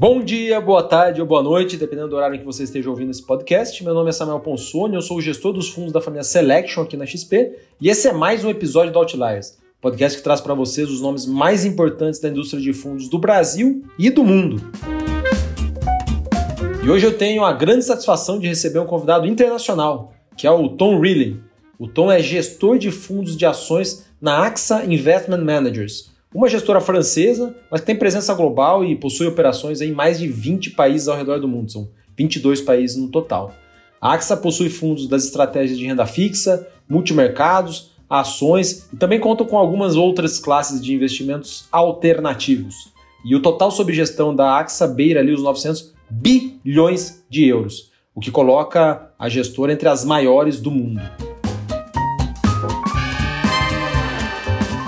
[0.00, 3.10] Bom dia, boa tarde ou boa noite, dependendo do horário em que você esteja ouvindo
[3.10, 3.84] esse podcast.
[3.84, 6.96] Meu nome é Samuel Ponsoni, eu sou o gestor dos fundos da família Selection aqui
[6.96, 10.88] na XP e esse é mais um episódio do Outliers, podcast que traz para vocês
[10.88, 14.62] os nomes mais importantes da indústria de fundos do Brasil e do mundo.
[16.82, 20.70] E hoje eu tenho a grande satisfação de receber um convidado internacional, que é o
[20.70, 21.38] Tom Riley.
[21.78, 27.54] O Tom é gestor de fundos de ações na AXA Investment Managers, uma gestora francesa,
[27.70, 31.40] mas que tem presença global e possui operações em mais de 20 países ao redor
[31.40, 33.52] do mundo, são 22 países no total.
[34.00, 39.58] A AXA possui fundos das estratégias de renda fixa, multimercados, ações e também conta com
[39.58, 42.92] algumas outras classes de investimentos alternativos.
[43.24, 48.20] E o total sob gestão da AXA beira ali os 900 bilhões de euros, o
[48.20, 51.00] que coloca a gestora entre as maiores do mundo.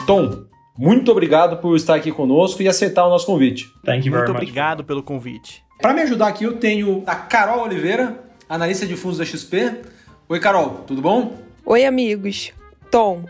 [0.07, 0.45] Tom,
[0.83, 3.73] muito obrigado por estar aqui conosco e aceitar o nosso convite.
[3.85, 5.63] Thank you very Muito obrigado pelo convite.
[5.81, 9.81] Para me ajudar aqui, eu tenho a Carol Oliveira, analista de fundos da XP.
[10.29, 11.37] Oi, Carol, tudo bom?
[11.65, 12.53] Oi, amigos.
[12.91, 13.25] Tom,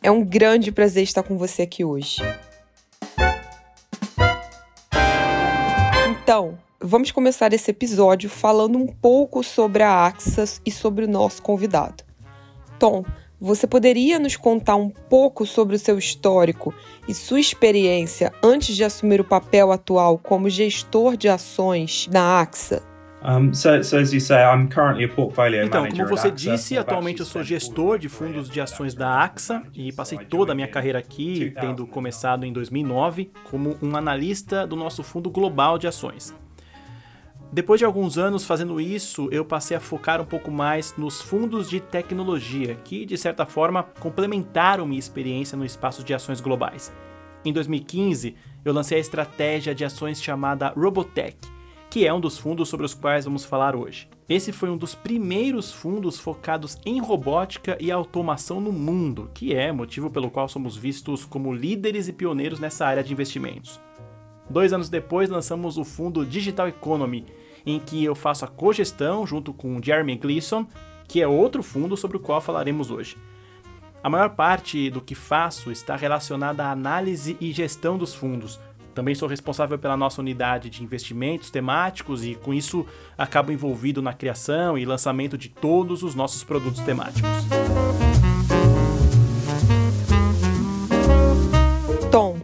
[0.00, 2.22] é um grande prazer estar com você aqui hoje.
[6.08, 11.42] Então, vamos começar esse episódio falando um pouco sobre a Axas e sobre o nosso
[11.42, 12.04] convidado.
[12.78, 13.04] Tom,
[13.42, 16.72] você poderia nos contar um pouco sobre o seu histórico
[17.08, 22.82] e sua experiência antes de assumir o papel atual como gestor de ações na AXA?
[25.66, 29.92] Então, como você disse, atualmente eu sou gestor de fundos de ações da AXA e
[29.92, 35.02] passei toda a minha carreira aqui, tendo começado em 2009, como um analista do nosso
[35.02, 36.34] fundo global de ações.
[37.52, 41.68] Depois de alguns anos fazendo isso, eu passei a focar um pouco mais nos fundos
[41.68, 46.90] de tecnologia, que de certa forma complementaram minha experiência no espaço de ações globais.
[47.44, 51.36] Em 2015, eu lancei a estratégia de ações chamada Robotech,
[51.90, 54.08] que é um dos fundos sobre os quais vamos falar hoje.
[54.26, 59.70] Esse foi um dos primeiros fundos focados em robótica e automação no mundo, que é
[59.70, 63.78] motivo pelo qual somos vistos como líderes e pioneiros nessa área de investimentos.
[64.48, 67.26] Dois anos depois, lançamos o fundo Digital Economy,
[67.64, 70.66] em que eu faço a cogestão junto com Jeremy Gleason,
[71.06, 73.16] que é outro fundo sobre o qual falaremos hoje.
[74.02, 78.58] A maior parte do que faço está relacionada à análise e gestão dos fundos.
[78.94, 82.84] Também sou responsável pela nossa unidade de investimentos temáticos e, com isso,
[83.16, 87.30] acabo envolvido na criação e lançamento de todos os nossos produtos temáticos.
[92.10, 92.38] Tom,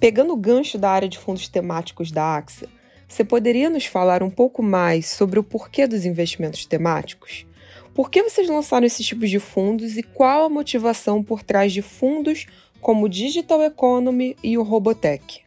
[0.00, 2.68] pegando o gancho da área de fundos temáticos da AXA,
[3.08, 7.46] você poderia nos falar um pouco mais sobre o porquê dos investimentos temáticos?
[7.94, 11.80] Por que vocês lançaram esses tipos de fundos e qual a motivação por trás de
[11.80, 12.46] fundos
[12.80, 15.44] como o Digital Economy e o Robotech?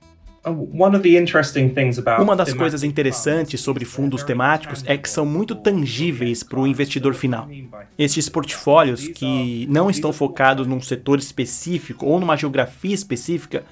[2.19, 7.13] Uma das coisas interessantes sobre fundos temáticos é que são muito tangíveis para o investidor
[7.13, 7.49] final.
[7.97, 13.65] Estes portfólios, que não estão focados num setor específico ou numa geografia específica,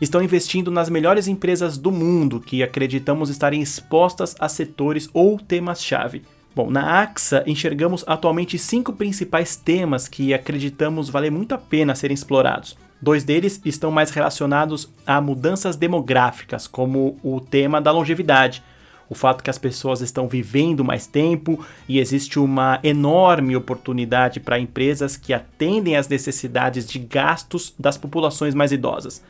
[0.00, 6.22] estão investindo nas melhores empresas do mundo que acreditamos estarem expostas a setores ou temas-chave.
[6.54, 12.14] Bom, na AXA enxergamos atualmente cinco principais temas que acreditamos valer muito a pena serem
[12.14, 12.76] explorados.
[13.00, 18.62] Dois deles estão mais relacionados a mudanças demográficas, como o tema da longevidade,
[19.08, 24.58] o fato que as pessoas estão vivendo mais tempo e existe uma enorme oportunidade para
[24.58, 29.22] empresas que atendem às necessidades de gastos das populações mais idosas.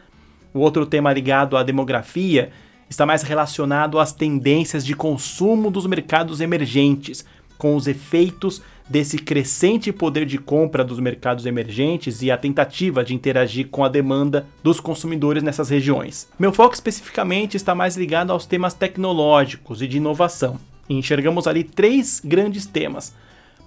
[0.57, 2.51] O outro tema ligado à demografia
[2.89, 7.27] está mais relacionado às tendências de consumo dos mercados emergentes,
[7.59, 13.15] com os efeitos desse crescente poder de compra dos mercados emergentes e a tentativa de
[13.15, 16.27] interagir com a demanda dos consumidores nessas regiões.
[16.39, 20.59] Meu foco especificamente está mais ligado aos temas tecnológicos e de inovação.
[20.89, 23.15] E enxergamos ali três grandes temas.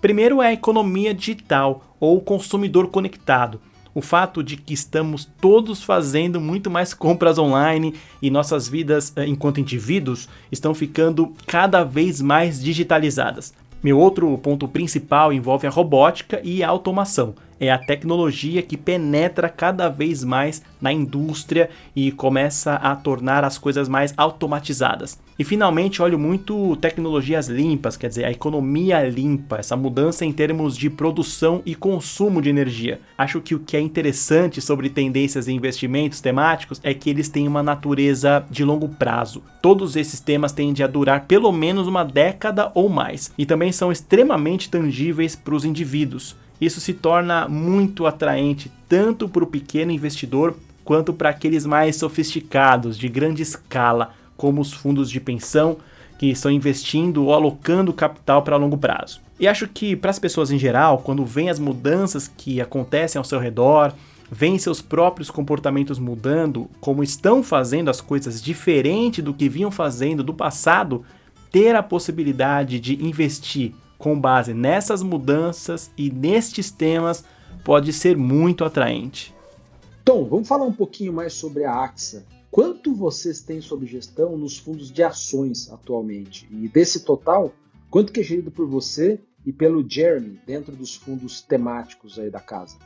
[0.02, 3.62] Primeiro é a economia digital ou consumidor conectado,
[4.00, 9.28] o fato de que estamos todos fazendo muito mais compras online e nossas vidas eh,
[9.28, 13.54] enquanto indivíduos estão ficando cada vez mais digitalizadas.
[13.84, 19.50] Meu outro ponto principal envolve a robótica e a automação é a tecnologia que penetra
[19.50, 25.20] cada vez mais na indústria e começa a tornar as coisas mais automatizadas.
[25.38, 30.78] E finalmente, olho muito tecnologias limpas, quer dizer, a economia limpa, essa mudança em termos
[30.78, 33.00] de produção e consumo de energia.
[33.18, 37.48] Acho que o que é interessante sobre tendências e investimentos temáticos é que eles têm
[37.48, 39.42] uma natureza de longo prazo.
[39.62, 43.94] Todos esses temas tendem a durar pelo menos uma década ou mais e também são
[43.94, 46.36] extremamente tangíveis para os indivíduos.
[46.60, 52.98] Isso se torna muito atraente tanto para o pequeno investidor quanto para aqueles mais sofisticados,
[52.98, 55.78] de grande escala, como os fundos de pensão
[56.18, 59.22] que estão investindo ou alocando capital para longo prazo.
[59.40, 63.24] E acho que para as pessoas em geral, quando vêm as mudanças que acontecem ao
[63.24, 63.94] seu redor,
[64.30, 70.24] veem seus próprios comportamentos mudando, como estão fazendo as coisas diferente do que vinham fazendo
[70.24, 71.06] do passado,
[71.52, 77.24] ter a possibilidade de investir com base nessas mudanças e nestes temas
[77.64, 79.36] pode ser muito atraente.
[80.04, 82.26] Tom, vamos falar um pouquinho mais sobre a AXA.
[82.50, 86.48] Quanto vocês têm sob gestão nos fundos de ações atualmente?
[86.50, 87.54] E desse total,
[87.92, 92.40] quanto que é gerido por você e pelo Jeremy dentro dos fundos temáticos aí da
[92.40, 92.78] casa?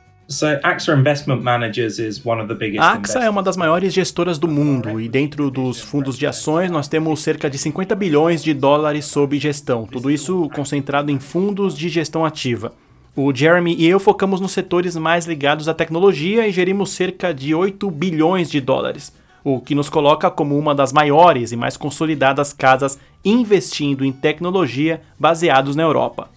[2.81, 6.71] A AXA é uma das maiores gestoras do mundo e dentro dos fundos de ações
[6.71, 11.77] nós temos cerca de 50 bilhões de dólares sob gestão, tudo isso concentrado em fundos
[11.77, 12.73] de gestão ativa.
[13.15, 17.53] O Jeremy e eu focamos nos setores mais ligados à tecnologia e gerimos cerca de
[17.53, 22.53] 8 bilhões de dólares, o que nos coloca como uma das maiores e mais consolidadas
[22.53, 26.29] casas investindo em tecnologia baseados na Europa.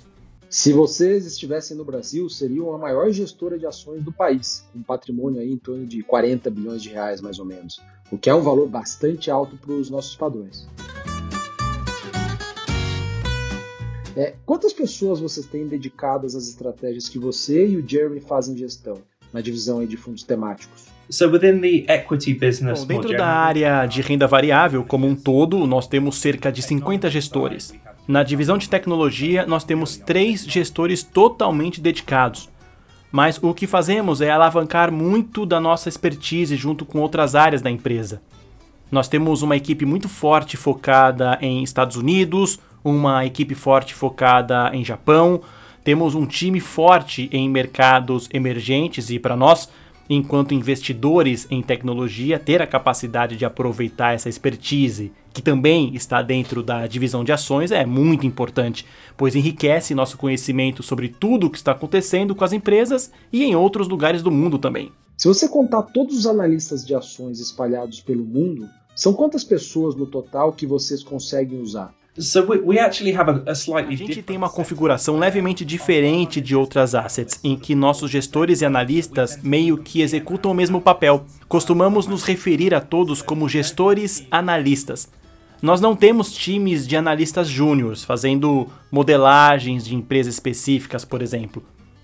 [0.48, 4.82] Se vocês estivessem no Brasil, seriam a maior gestora de ações do país, com um
[4.82, 7.82] patrimônio aí em torno de 40 bilhões de reais, mais ou menos,
[8.12, 10.68] o que é um valor bastante alto para os nossos padrões.
[14.16, 18.98] É, quantas pessoas vocês têm dedicadas às estratégias que você e o Jeremy fazem gestão
[19.32, 20.86] na divisão aí de fundos temáticos?
[21.10, 25.66] So within the equity business Bom, dentro da área de renda variável como um todo,
[25.66, 27.74] nós temos cerca de 50 gestores.
[28.06, 32.48] Na divisão de tecnologia, nós temos três gestores totalmente dedicados.
[33.10, 37.70] Mas o que fazemos é alavancar muito da nossa expertise junto com outras áreas da
[37.70, 38.22] empresa.
[38.90, 44.84] Nós temos uma equipe muito forte focada em Estados Unidos, uma equipe forte focada em
[44.84, 45.42] Japão,
[45.82, 49.68] temos um time forte em mercados emergentes e para nós
[50.08, 56.62] enquanto investidores em tecnologia, ter a capacidade de aproveitar essa expertise, que também está dentro
[56.62, 58.86] da divisão de ações, é muito importante,
[59.16, 63.54] pois enriquece nosso conhecimento sobre tudo o que está acontecendo com as empresas e em
[63.54, 64.92] outros lugares do mundo também.
[65.16, 70.06] Se você contar todos os analistas de ações espalhados pelo mundo, são quantas pessoas no
[70.06, 71.94] total que vocês conseguem usar?
[73.92, 78.64] A gente tem uma configuração levemente diferente de outras assets, em que nossos gestores e
[78.64, 81.26] analistas meio que executam o mesmo papel.
[81.46, 85.10] Costumamos nos referir a todos como gestores analistas.
[85.60, 91.62] Nós não temos times de analistas júniores fazendo modelagens de empresas específicas, por exemplo.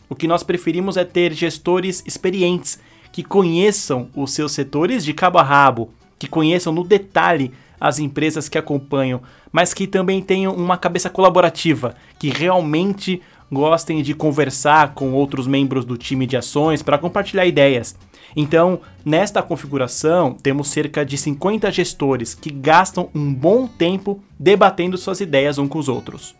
[0.08, 2.78] O que nós preferimos é ter gestores experientes
[3.10, 7.50] que conheçam os seus setores de cabo a rabo, que conheçam no detalhe
[7.82, 9.20] as empresas que acompanham,
[9.50, 13.20] mas que também tenham uma cabeça colaborativa, que realmente
[13.50, 17.96] gostem de conversar com outros membros do time de ações para compartilhar ideias.
[18.36, 25.20] Então, nesta configuração, temos cerca de 50 gestores que gastam um bom tempo debatendo suas
[25.20, 26.36] ideias uns com os outros.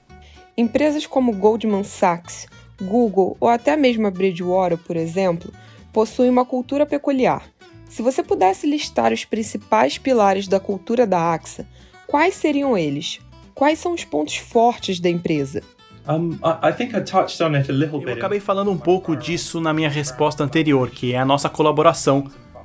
[0.57, 2.47] Empresas como Goldman Sachs,
[2.81, 5.53] Google ou até mesmo a Bridgewater, por exemplo,
[5.93, 7.52] possuem uma cultura peculiar
[7.93, 11.67] se você pudesse listar os principais pilares da cultura da AXA,
[12.07, 13.21] quais seriam eles?
[13.55, 15.63] Quais são os pontos fortes da empresa?
[18.09, 22.25] Eu acabei falando um pouco disso na minha resposta anterior, que é a nossa colaboração.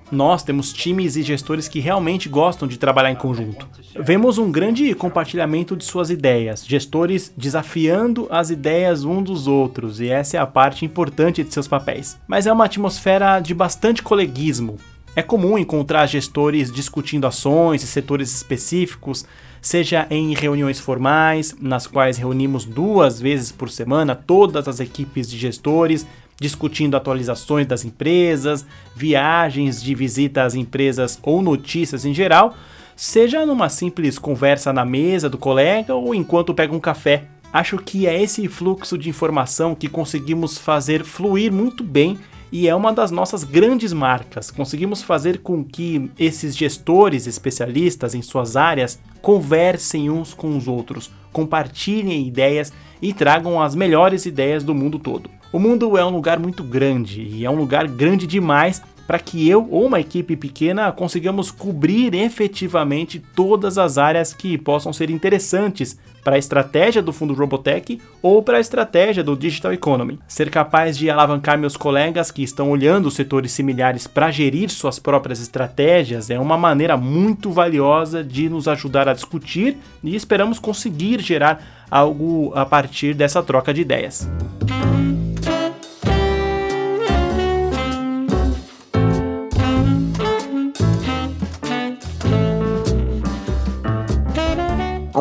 [0.10, 3.68] Nós temos times e gestores que realmente gostam de trabalhar em conjunto.
[4.00, 10.08] Vemos um grande compartilhamento de suas ideias, gestores desafiando as ideias um dos outros, e
[10.08, 12.18] essa é a parte importante de seus papéis.
[12.26, 14.78] Mas é uma atmosfera de bastante coleguismo,
[15.18, 19.26] é comum encontrar gestores discutindo ações e setores específicos,
[19.60, 25.36] seja em reuniões formais, nas quais reunimos duas vezes por semana todas as equipes de
[25.36, 26.06] gestores,
[26.40, 28.64] discutindo atualizações das empresas,
[28.96, 32.56] viagens de visita às empresas ou notícias em geral,
[32.96, 37.24] seja numa simples conversa na mesa do colega ou enquanto pega um café.
[37.52, 42.20] Acho que é esse fluxo de informação que conseguimos fazer fluir muito bem
[42.52, 44.50] e é uma das nossas grandes marcas.
[44.52, 51.12] Conseguimos fazer com que esses gestores especialistas em suas áreas conversem uns com os outros,
[51.32, 55.30] compartilhem ideias e tragam as melhores ideias do mundo todo.
[55.52, 59.48] O mundo é um lugar muito grande e é um lugar grande demais para que
[59.50, 65.98] eu ou uma equipe pequena consigamos cobrir efetivamente todas as áreas que possam ser interessantes
[66.28, 70.20] para a estratégia do fundo Robotech ou para a estratégia do Digital Economy.
[70.28, 75.40] Ser capaz de alavancar meus colegas que estão olhando setores similares para gerir suas próprias
[75.40, 81.88] estratégias é uma maneira muito valiosa de nos ajudar a discutir e esperamos conseguir gerar
[81.90, 84.30] algo a partir dessa troca de ideias.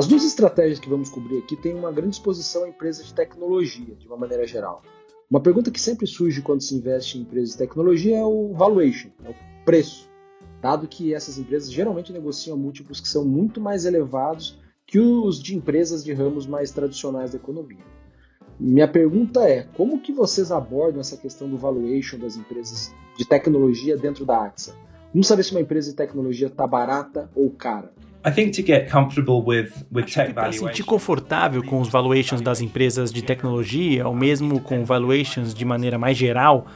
[0.06, 3.92] As duas estratégias que vamos cobrir aqui têm uma grande exposição a empresas de tecnologia,
[3.96, 4.80] de uma maneira geral.
[5.28, 9.08] Uma pergunta que sempre surge quando se investe em empresas de tecnologia é o valuation,
[9.24, 9.34] é o
[9.64, 10.08] preço,
[10.62, 15.56] dado que essas empresas geralmente negociam múltiplos que são muito mais elevados que os de
[15.56, 17.84] empresas de ramos mais tradicionais da economia.
[18.60, 23.96] Minha pergunta é, como que vocês abordam essa questão do valuation das empresas de tecnologia
[23.96, 24.72] dentro da AXA?
[25.12, 27.92] Vamos saber se uma empresa de tecnologia está barata ou cara.
[30.34, 35.64] Para sentir confortável com os valuations das empresas de tecnologia, ou mesmo com valuations de
[35.64, 36.66] maneira mais geral,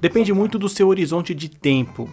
[0.00, 2.08] depende muito do seu horizonte de tempo.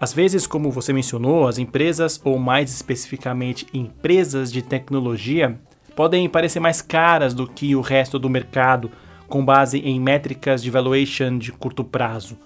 [0.00, 5.58] Às vezes, como você mencionou, as empresas, ou mais especificamente empresas de tecnologia,
[5.96, 8.92] podem parecer mais caras do que o resto do mercado,
[9.26, 12.38] com base em métricas de valuation de curto prazo.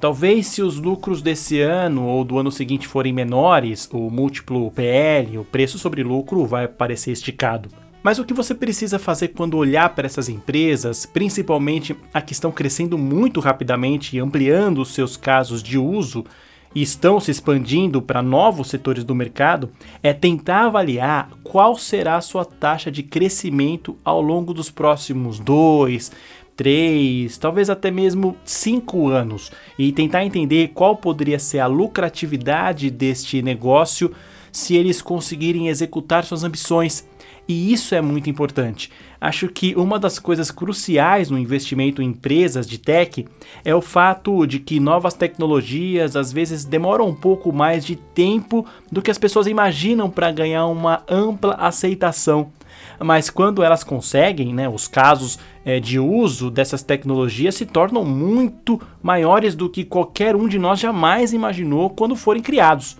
[0.00, 5.38] Talvez se os lucros desse ano ou do ano seguinte forem menores, o múltiplo PL,
[5.38, 7.68] o preço sobre lucro, vai parecer esticado.
[8.00, 12.52] Mas o que você precisa fazer quando olhar para essas empresas, principalmente a que estão
[12.52, 16.24] crescendo muito rapidamente e ampliando os seus casos de uso
[16.72, 19.68] e estão se expandindo para novos setores do mercado,
[20.00, 26.12] é tentar avaliar qual será a sua taxa de crescimento ao longo dos próximos dois,
[26.58, 33.40] três, talvez até mesmo cinco anos e tentar entender qual poderia ser a lucratividade deste
[33.40, 34.12] negócio
[34.50, 37.06] se eles conseguirem executar suas ambições.
[37.46, 38.90] E isso é muito importante.
[39.20, 43.24] Acho que uma das coisas cruciais no investimento em empresas de tech
[43.64, 48.66] é o fato de que novas tecnologias às vezes demoram um pouco mais de tempo
[48.90, 52.52] do que as pessoas imaginam para ganhar uma ampla aceitação
[53.00, 58.80] mas quando elas conseguem, né, os casos é, de uso dessas tecnologias se tornam muito
[59.02, 62.96] maiores do que qualquer um de nós jamais imaginou quando forem criados.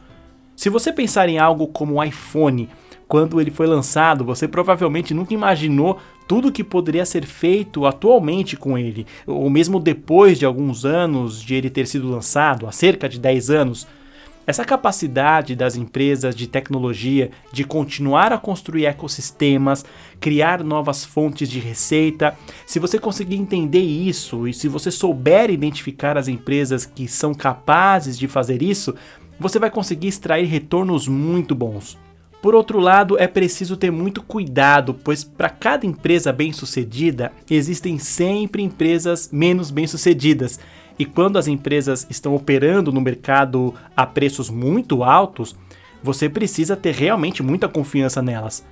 [0.55, 2.69] Se você pensar em algo como o iPhone,
[3.07, 8.76] quando ele foi lançado, você provavelmente nunca imaginou tudo que poderia ser feito atualmente com
[8.76, 13.19] ele, ou mesmo depois de alguns anos de ele ter sido lançado, há cerca de
[13.19, 13.87] 10 anos.
[14.49, 19.85] Essa capacidade das empresas de tecnologia de continuar a construir ecossistemas,
[20.19, 22.35] criar novas fontes de receita,
[22.67, 28.19] se você conseguir entender isso e se você souber identificar as empresas que são capazes
[28.19, 28.95] de fazer isso,
[29.38, 31.99] você vai conseguir extrair retornos muito bons.
[32.40, 38.62] Por outro lado, é preciso ter muito cuidado, pois para cada empresa bem-sucedida, existem sempre
[38.62, 40.59] empresas menos bem-sucedidas.
[40.99, 45.55] E quando as empresas estão operando no mercado a preços muito altos,
[46.02, 48.64] você precisa ter realmente muita confiança nelas.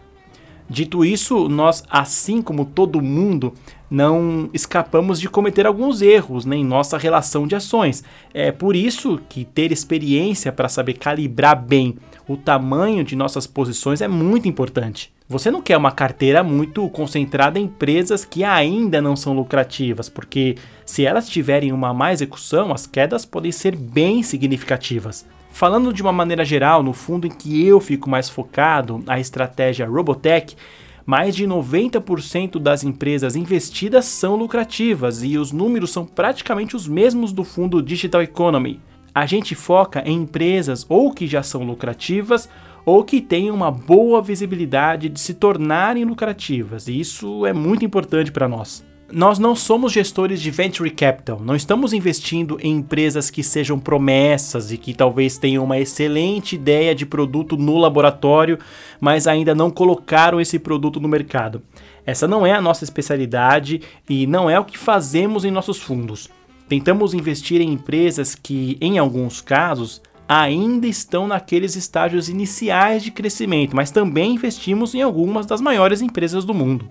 [0.69, 3.55] Dito isso, nós, assim como todo mundo,
[3.89, 8.03] não escapamos de cometer alguns erros né, em nossa relação de ações.
[8.35, 11.97] É por isso que ter experiência para saber calibrar bem
[12.29, 15.13] o tamanho de nossas posições é muito importante.
[15.29, 20.57] Você não quer uma carteira muito concentrada em empresas que ainda não são lucrativas, porque
[20.85, 25.27] se elas tiverem uma má execução, as quedas podem ser bem significativas.
[25.51, 29.89] Falando de uma maneira geral, no fundo em que eu fico mais focado, a estratégia
[29.89, 30.57] Robotech,
[31.05, 37.33] mais de 90% das empresas investidas são lucrativas e os números são praticamente os mesmos
[37.33, 38.81] do fundo Digital Economy.
[39.17, 42.51] A gente foca em empresas ou que já são lucrativas
[42.85, 48.31] ou que tenham uma boa visibilidade de se tornarem lucrativas, e isso é muito importante
[48.31, 48.85] para nós.
[49.11, 54.71] Nós não somos gestores de venture capital, não estamos investindo em empresas que sejam promessas
[54.71, 58.59] e que talvez tenham uma excelente ideia de produto no laboratório,
[59.01, 61.63] mas ainda não colocaram esse produto no mercado.
[62.05, 63.81] Essa não é a nossa especialidade
[64.11, 66.29] e não é o que fazemos em nossos fundos.
[66.69, 73.77] Tentamos investir em empresas que, em alguns casos, ainda estão naqueles estágios iniciais de crescimento,
[73.77, 76.89] mas também investimos em algumas das maiores empresas do mundo.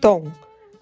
[0.00, 0.24] Tom,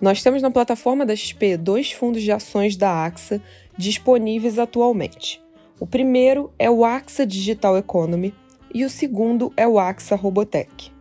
[0.00, 3.40] nós temos na plataforma da XP dois fundos de ações da AXA
[3.76, 5.40] disponíveis atualmente.
[5.80, 8.34] O primeiro é o AXA Digital Economy
[8.72, 10.92] e o segundo é o AXA Robotech.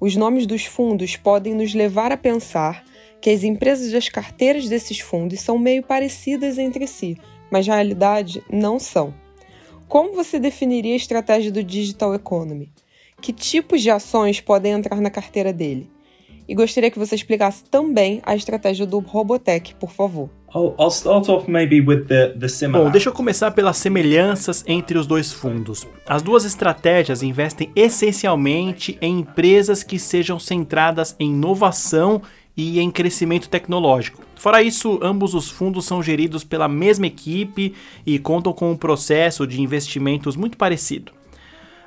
[0.00, 2.84] Os nomes dos fundos podem nos levar a pensar
[3.20, 7.16] que as empresas das carteiras desses fundos são meio parecidas entre si,
[7.50, 9.12] mas na realidade não são.
[9.88, 12.72] Como você definiria a estratégia do Digital Economy?
[13.20, 15.90] Que tipos de ações podem entrar na carteira dele?
[16.48, 20.30] E gostaria que você explicasse também a estratégia do Robotech, por favor.
[22.72, 25.86] Bom, deixa eu começar pelas semelhanças entre os dois fundos.
[26.04, 32.20] As duas estratégias investem essencialmente em empresas que sejam centradas em inovação
[32.60, 34.22] e em crescimento tecnológico.
[34.36, 37.74] Fora isso, ambos os fundos são geridos pela mesma equipe
[38.04, 41.12] e contam com um processo de investimentos muito parecido.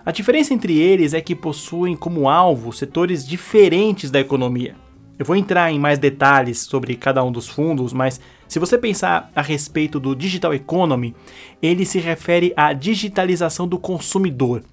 [0.03, 4.75] A diferença entre eles é que possuem como alvo setores diferentes da economia.
[5.18, 9.32] Eu vou entrar em mais detalhes sobre cada um dos fundos, mas se você pensar
[9.36, 11.15] a respeito do Digital Economy,
[11.62, 14.63] ele se refere à digitalização do consumidor.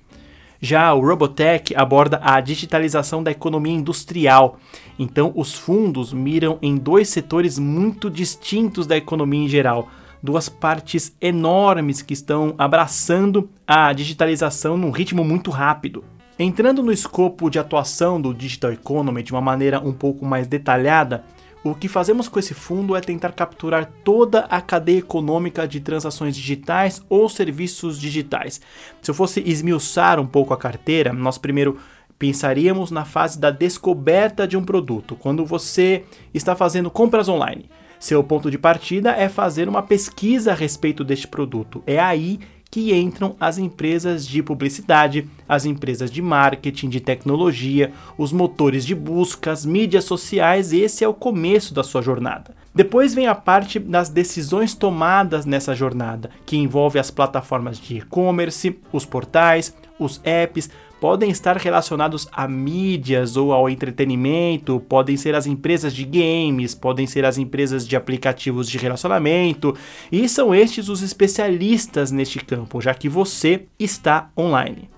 [0.61, 4.59] Já o Robotech aborda a digitalização da economia industrial.
[4.99, 9.89] Então, os fundos miram em dois setores muito distintos da economia em geral,
[10.23, 16.05] duas partes enormes que estão abraçando a digitalização num ritmo muito rápido.
[16.39, 21.25] Entrando no escopo de atuação do Digital Economy de uma maneira um pouco mais detalhada,
[21.63, 26.35] o que fazemos com esse fundo é tentar capturar toda a cadeia econômica de transações
[26.35, 28.61] digitais ou serviços digitais.
[29.03, 31.79] Se eu fosse esmiuçar um pouco a carteira, nós primeiro
[32.19, 37.69] pensaríamos na fase da descoberta de um produto, quando você está fazendo compras online.
[37.99, 41.83] Seu ponto de partida é fazer uma pesquisa a respeito deste produto.
[41.87, 42.41] É aí
[42.71, 48.95] que entram as empresas de publicidade, as empresas de marketing, de tecnologia, os motores de
[48.95, 52.55] busca, as mídias sociais, esse é o começo da sua jornada.
[52.73, 58.79] Depois vem a parte das decisões tomadas nessa jornada, que envolve as plataformas de e-commerce,
[58.93, 65.47] os portais, os apps, podem estar relacionados a mídias ou ao entretenimento, podem ser as
[65.47, 69.75] empresas de games, podem ser as empresas de aplicativos de relacionamento,
[70.13, 74.91] e são estes os especialistas neste campo, já que você está online.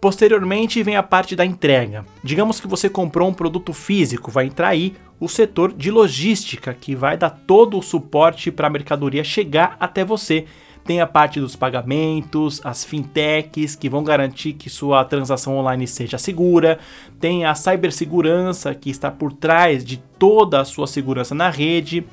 [0.00, 2.06] Posteriormente vem a parte da entrega.
[2.24, 6.94] Digamos que você comprou um produto físico, vai entrar aí o setor de logística, que
[6.94, 10.46] vai dar todo o suporte para a mercadoria chegar até você
[10.90, 16.18] tem a parte dos pagamentos, as fintechs que vão garantir que sua transação online seja
[16.18, 16.80] segura,
[17.20, 22.04] tem a cibersegurança que está por trás de toda a sua segurança na rede.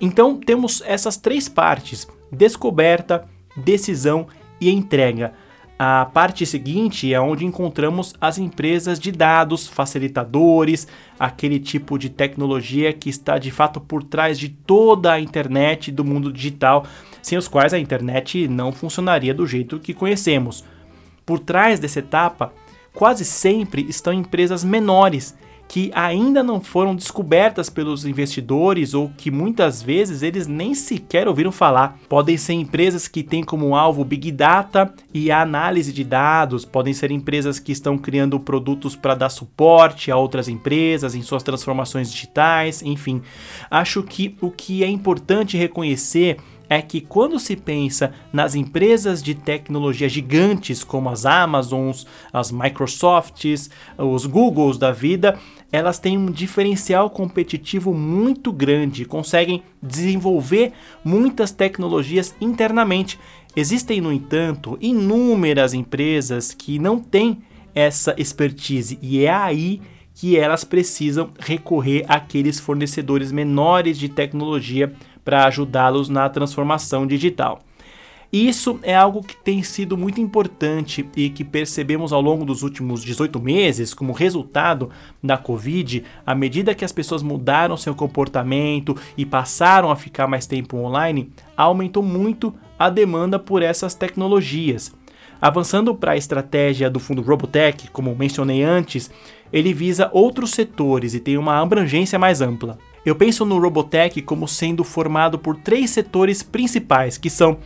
[0.00, 4.26] Então temos essas três partes: descoberta, decisão
[4.58, 5.34] e entrega.
[5.78, 12.94] A parte seguinte é onde encontramos as empresas de dados, facilitadores, aquele tipo de tecnologia
[12.94, 16.86] que está de fato por trás de toda a internet do mundo digital,
[17.22, 20.64] sem os quais a internet não funcionaria do jeito que conhecemos.
[21.24, 22.52] Por trás dessa etapa,
[22.92, 25.34] quase sempre estão empresas menores
[25.72, 31.50] que ainda não foram descobertas pelos investidores ou que muitas vezes eles nem sequer ouviram
[31.50, 31.98] falar.
[32.10, 36.92] Podem ser empresas que têm como alvo Big Data e a análise de dados, podem
[36.92, 42.12] ser empresas que estão criando produtos para dar suporte a outras empresas em suas transformações
[42.12, 43.22] digitais, enfim.
[43.70, 46.36] Acho que o que é importante reconhecer
[46.72, 53.68] é que quando se pensa nas empresas de tecnologia gigantes como as Amazons, as Microsofts,
[53.98, 55.38] os Googles da vida,
[55.70, 60.72] elas têm um diferencial competitivo muito grande, conseguem desenvolver
[61.04, 63.18] muitas tecnologias internamente.
[63.54, 67.42] Existem, no entanto, inúmeras empresas que não têm
[67.74, 69.82] essa expertise e é aí
[70.14, 74.92] que elas precisam recorrer àqueles fornecedores menores de tecnologia
[75.24, 77.62] para ajudá-los na transformação digital.
[78.32, 83.04] Isso é algo que tem sido muito importante e que percebemos ao longo dos últimos
[83.04, 84.88] 18 meses como resultado
[85.22, 90.46] da Covid, à medida que as pessoas mudaram seu comportamento e passaram a ficar mais
[90.46, 94.94] tempo online, aumentou muito a demanda por essas tecnologias.
[95.38, 99.10] Avançando para a estratégia do fundo Robotech, como mencionei antes,
[99.52, 102.78] ele visa outros setores e tem uma abrangência mais ampla.
[103.04, 107.58] Eu penso no Robotech como sendo formado por três setores principais, que são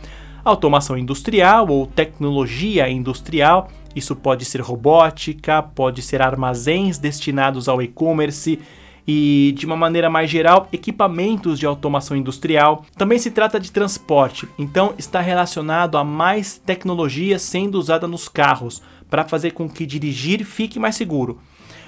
[0.43, 3.69] automação industrial ou tecnologia industrial.
[3.95, 8.59] Isso pode ser robótica, pode ser armazéns destinados ao e-commerce
[9.07, 12.83] e, de uma maneira mais geral, equipamentos de automação industrial.
[12.97, 18.81] Também se trata de transporte, então está relacionado a mais tecnologia sendo usada nos carros
[19.07, 21.39] para fazer com que dirigir fique mais seguro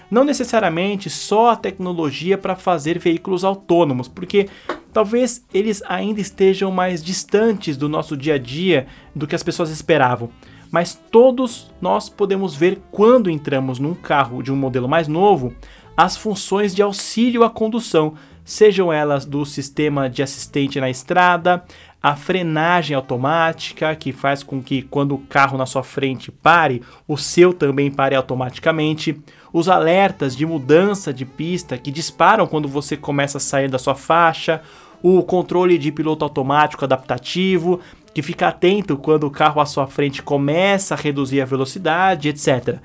[0.10, 4.50] não necessariamente só a tecnologia para fazer veículos autônomos, porque
[4.92, 9.70] talvez eles ainda estejam mais distantes do nosso dia a dia do que as pessoas
[9.70, 10.30] esperavam.
[10.72, 15.54] Mas todos nós podemos ver quando entramos num carro de um modelo mais novo
[15.98, 18.14] as funções de auxílio à condução,
[18.46, 21.62] sejam elas do sistema de assistente na estrada,
[22.02, 27.18] a frenagem automática, que faz com que quando o carro na sua frente pare, o
[27.18, 33.38] seu também pare automaticamente, os alertas de mudança de pista que disparam quando você começa
[33.38, 34.62] a sair da sua faixa,
[35.02, 37.80] o controle de piloto automático adaptativo,
[38.14, 42.80] que fica atento quando o carro à sua frente começa a reduzir a velocidade, etc.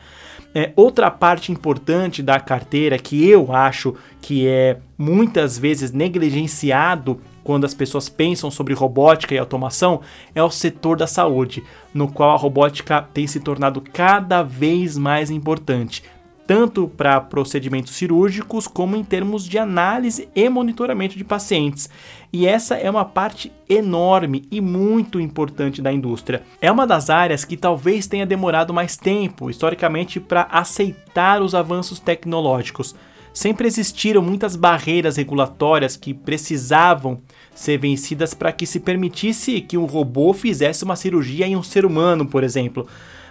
[0.54, 7.64] É, outra parte importante da carteira que eu acho que é muitas vezes negligenciado quando
[7.64, 10.00] as pessoas pensam sobre robótica e automação
[10.34, 15.30] é o setor da saúde, no qual a robótica tem se tornado cada vez mais
[15.30, 16.02] importante,
[16.46, 21.88] tanto para procedimentos cirúrgicos como em termos de análise e monitoramento de pacientes.
[22.32, 26.42] E essa é uma parte enorme e muito importante da indústria.
[26.60, 31.98] É uma das áreas que talvez tenha demorado mais tempo, historicamente, para aceitar os avanços
[31.98, 32.94] tecnológicos
[33.34, 37.20] sempre existiram muitas barreiras regulatórias que precisavam
[37.52, 41.84] ser vencidas para que se permitisse que um robô fizesse uma cirurgia em um ser
[41.84, 42.86] humano, por exemplo.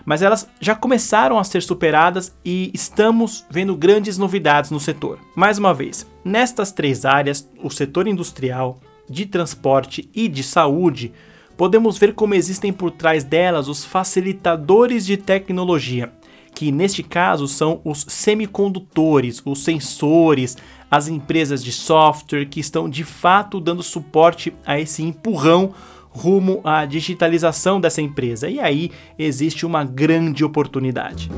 [0.06, 5.20] Mas elas já começaram a ser superadas e estamos vendo grandes novidades no setor.
[5.36, 11.14] Mais uma vez, nestas três áreas, o setor industrial, de transporte e de saúde,
[11.58, 16.12] podemos ver como existem por trás delas os facilitadores de tecnologia
[16.54, 20.58] que neste caso são os semicondutores, os sensores,
[20.90, 25.74] as empresas de software que estão de fato dando suporte a esse empurrão
[26.14, 28.50] rumo à digitalização dessa empresa.
[28.50, 31.30] E aí existe uma grande oportunidade.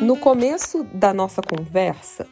[0.00, 2.26] No começo da nossa conversa,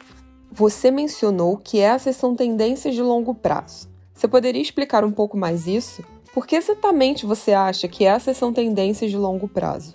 [0.50, 3.88] você mencionou que essas são tendências de longo prazo.
[4.14, 6.04] Você poderia explicar um pouco mais isso?
[6.32, 9.92] Por que exatamente você acha que essas são tendências de longo prazo?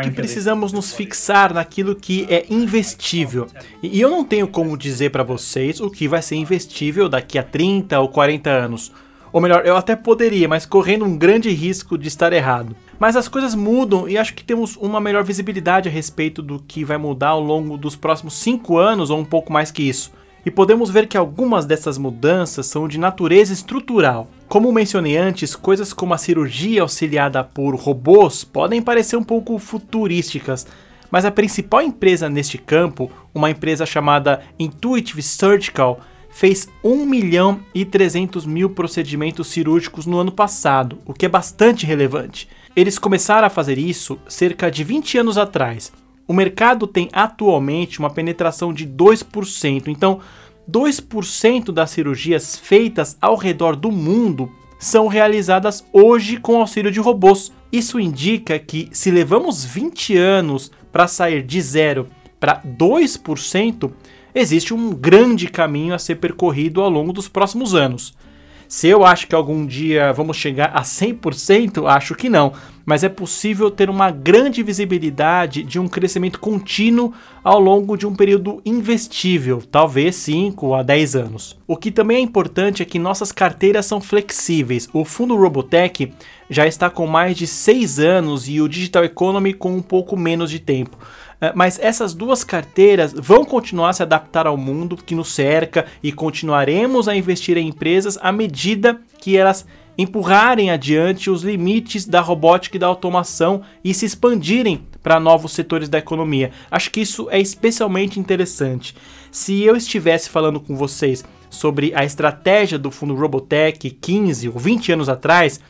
[0.00, 3.46] Acho que precisamos nos fixar naquilo que é investível.
[3.82, 7.42] E eu não tenho como dizer para vocês o que vai ser investível daqui a
[7.42, 8.92] 30 ou 40 anos.
[9.32, 12.76] Ou melhor, eu até poderia, mas correndo um grande risco de estar errado.
[12.98, 16.84] Mas as coisas mudam e acho que temos uma melhor visibilidade a respeito do que
[16.84, 20.12] vai mudar ao longo dos próximos 5 anos ou um pouco mais que isso
[20.44, 24.28] e podemos ver que algumas dessas mudanças são de natureza estrutural.
[24.48, 30.66] Como mencionei antes, coisas como a cirurgia auxiliada por robôs podem parecer um pouco futurísticas,
[31.10, 37.84] mas a principal empresa neste campo, uma empresa chamada Intuitive Surgical, fez 1 milhão e
[37.84, 42.48] 300 mil procedimentos cirúrgicos no ano passado, o que é bastante relevante.
[42.74, 45.92] Eles começaram a fazer isso cerca de 20 anos atrás,
[46.26, 50.20] o mercado tem atualmente uma penetração de 2%, então
[50.70, 57.52] 2% das cirurgias feitas ao redor do mundo são realizadas hoje com auxílio de robôs.
[57.72, 62.08] Isso indica que se levamos 20 anos para sair de 0
[62.38, 63.90] para 2%,
[64.34, 68.14] existe um grande caminho a ser percorrido ao longo dos próximos anos.
[68.68, 72.52] Se eu acho que algum dia vamos chegar a 100%, acho que não,
[72.84, 78.14] mas é possível ter uma grande visibilidade de um crescimento contínuo ao longo de um
[78.14, 81.58] período investível, talvez 5 a 10 anos.
[81.66, 84.88] O que também é importante é que nossas carteiras são flexíveis.
[84.92, 86.12] O fundo Robotech
[86.50, 90.50] já está com mais de 6 anos e o Digital Economy com um pouco menos
[90.50, 90.98] de tempo.
[91.44, 95.84] É, mas essas duas carteiras vão continuar a se adaptar ao mundo que nos cerca
[96.02, 99.66] e continuaremos a investir em empresas à medida que elas
[99.98, 105.86] empurrarem adiante os limites da robótica e da automação e se expandirem para novos setores
[105.86, 106.50] da economia.
[106.70, 108.96] Acho que isso é especialmente interessante.
[109.30, 114.92] Se eu estivesse falando com vocês sobre a estratégia do fundo Robotech 15 ou 20
[114.92, 115.60] anos atrás,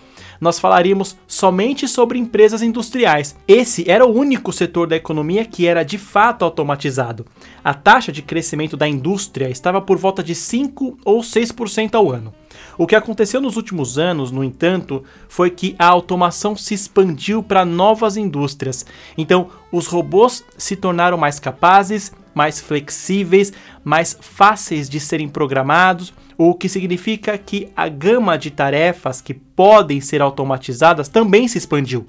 [0.40, 3.37] nós falaríamos somente sobre empresas industriais.
[3.47, 7.27] Esse era o único setor da economia que era de fato automatizado.
[7.62, 12.33] A taxa de crescimento da indústria estava por volta de 5 ou 6% ao ano.
[12.77, 17.64] O que aconteceu nos últimos anos, no entanto, foi que a automação se expandiu para
[17.64, 18.85] novas indústrias.
[19.16, 23.53] Então, os robôs se tornaram mais capazes, mais flexíveis,
[23.85, 30.01] mais fáceis de serem programados, o que significa que a gama de tarefas que podem
[30.01, 32.07] ser automatizadas também se expandiu.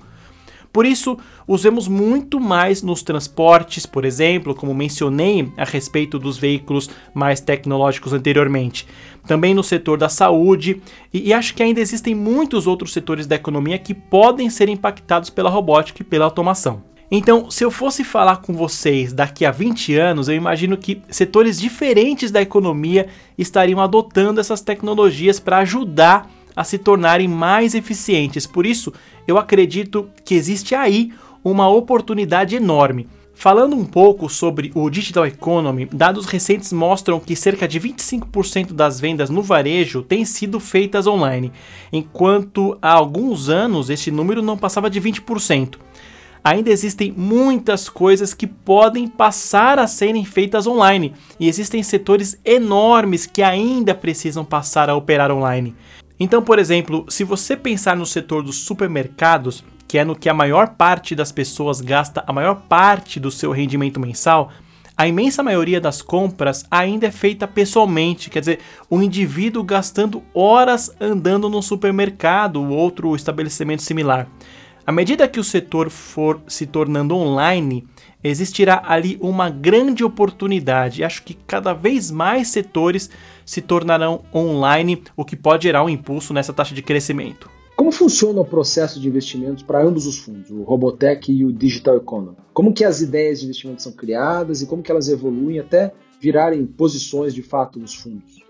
[0.76, 6.90] Por isso, usemos muito mais nos transportes, por exemplo, como mencionei a respeito dos veículos
[7.14, 8.86] mais tecnológicos anteriormente.
[9.26, 10.82] Também no setor da saúde,
[11.14, 15.30] e, e, acho que ainda existem muitos outros setores da economia que podem ser impactados
[15.30, 16.84] pela robótica e pela automação.
[17.10, 21.60] Então, se eu fosse falar com vocês daqui a 20 anos, eu imagino que setores
[21.60, 28.48] diferentes da economia estariam adotando essas tecnologias para ajudar a se tornarem mais eficientes.
[28.48, 28.92] Por isso,
[29.28, 31.12] eu acredito que existe aí
[31.44, 33.08] uma oportunidade enorme.
[33.36, 39.00] Falando um pouco sobre o Digital Economy, dados recentes mostram que cerca de 25% das
[39.00, 41.52] vendas no varejo têm sido feitas online,
[41.92, 45.76] enquanto há alguns anos esse número não passava de 20%
[46.46, 53.26] ainda existem muitas coisas que podem passar a serem feitas online e existem setores enormes
[53.26, 55.76] que ainda precisam passar a operar online.
[56.20, 60.36] Então, por exemplo, se você pensar no setor dos supermercados, que é no que a
[60.36, 64.52] maior parte das pessoas gasta a maior parte do seu rendimento mensal,
[64.96, 70.96] a imensa maioria das compras ainda é feita pessoalmente, quer dizer, o indivíduo gastando horas
[71.02, 74.30] andando num supermercado ou outro estabelecimento similar.
[74.88, 77.88] À medida que o setor for se tornando online,
[78.24, 81.04] existirá ali uma grande oportunidade.
[81.04, 83.10] Acho que cada vez mais setores
[83.44, 87.50] se tornarão online, o que pode gerar um impulso nessa taxa de crescimento.
[87.76, 91.98] Como funciona o processo de investimentos para ambos os fundos, o Robotech e o Digital
[91.98, 92.38] Economy?
[92.54, 96.64] Como que as ideias de investimento são criadas e como que elas evoluem até virarem
[96.64, 98.45] posições de fato nos fundos?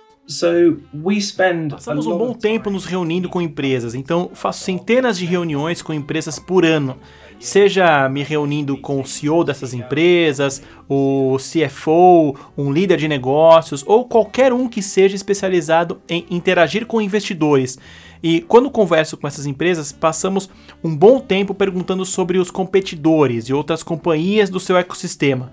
[1.76, 6.40] Passamos um bom tempo nos reunindo com empresas, então faço centenas de reuniões com empresas
[6.40, 6.98] por ano
[7.40, 14.06] seja me reunindo com o CEO dessas empresas, o CFO, um líder de negócios ou
[14.06, 17.78] qualquer um que seja especializado em interagir com investidores.
[18.24, 20.50] E quando converso com essas empresas, passamos
[20.84, 25.52] um bom tempo perguntando sobre os competidores e outras companhias do seu ecossistema.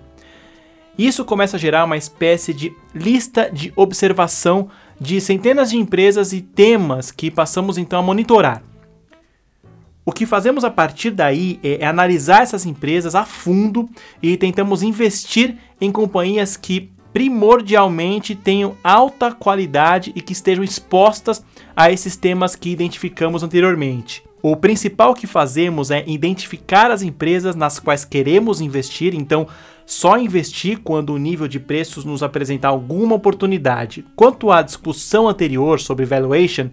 [0.99, 4.69] Isso começa a gerar uma espécie de lista de observação
[5.01, 8.63] de centenas de empresas e temas que passamos então a monitorar.
[10.05, 13.89] O que fazemos a partir daí é, é, analisar essas empresas a fundo
[14.21, 21.45] e tentamos investir em companhias que primordialmente tenham alta qualidade e que estejam expostas
[21.77, 24.25] a esses temas que identificamos anteriormente.
[24.43, 29.47] O principal que fazemos é identificar as empresas nas quais queremos investir, então
[29.87, 34.05] só investir quando o nível de preços nos apresentar alguma oportunidade.
[34.17, 36.71] Quanto à discussão anterior sobre valuation,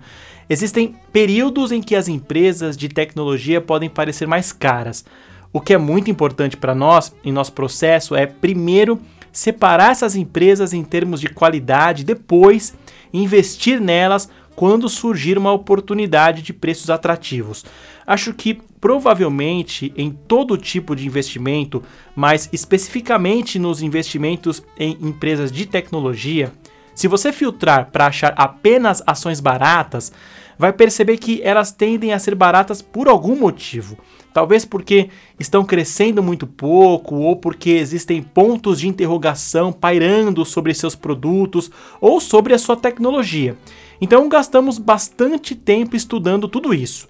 [0.49, 5.05] Existem períodos em que as empresas de tecnologia podem parecer mais caras.
[5.53, 8.99] O que é muito importante para nós, em nosso processo, é primeiro
[9.31, 12.75] separar essas empresas em termos de qualidade, depois
[13.13, 14.27] investir nelas
[14.59, 17.63] quando surgir uma oportunidade de preços atrativos.
[18.05, 21.81] Acho que provavelmente em todo tipo de investimento,
[22.13, 26.51] mas especificamente nos investimentos em empresas de tecnologia,
[26.93, 30.11] se você filtrar para achar apenas ações baratas,
[30.57, 33.97] vai perceber que elas tendem a ser baratas por algum motivo.
[34.33, 40.95] Talvez porque estão crescendo muito pouco, ou porque existem pontos de interrogação pairando sobre seus
[40.95, 43.57] produtos ou sobre a sua tecnologia.
[44.01, 47.07] Então gastamos bastante tempo estudando tudo isso.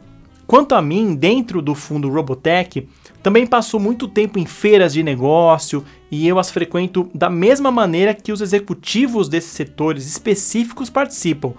[0.48, 2.88] Quanto a mim, dentro do fundo Robotech,
[3.22, 8.16] também passou muito tempo em feiras de negócio e eu as frequento da mesma maneira
[8.16, 11.54] que os executivos desses setores específicos participam.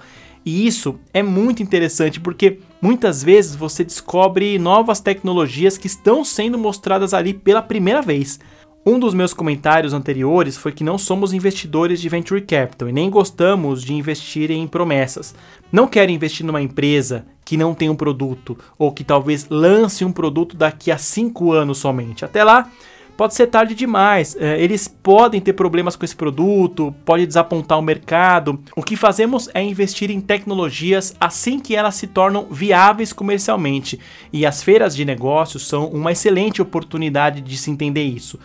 [0.45, 6.59] E isso é muito interessante porque muitas vezes você descobre novas tecnologias que estão sendo
[6.59, 8.41] mostradas ali pela primeira vez.
[8.85, 13.11] Um dos meus comentários anteriores foi que não somos investidores de venture capital e nem
[13.11, 15.35] gostamos de investir em promessas.
[15.71, 20.11] Não quero investir numa empresa que não tem um produto ou que talvez lance um
[20.11, 22.25] produto daqui a cinco anos somente.
[22.25, 22.71] Até lá,
[23.19, 24.35] pode ser tarde demais.
[24.41, 28.59] É, eles podem ter problemas com esse produto, pode desapontar o mercado.
[28.75, 34.01] O que fazemos é investir em tecnologias assim que elas se tornam viáveis comercialmente.
[34.33, 38.39] E as feiras de negócios são uma excelente oportunidade de se entender isso.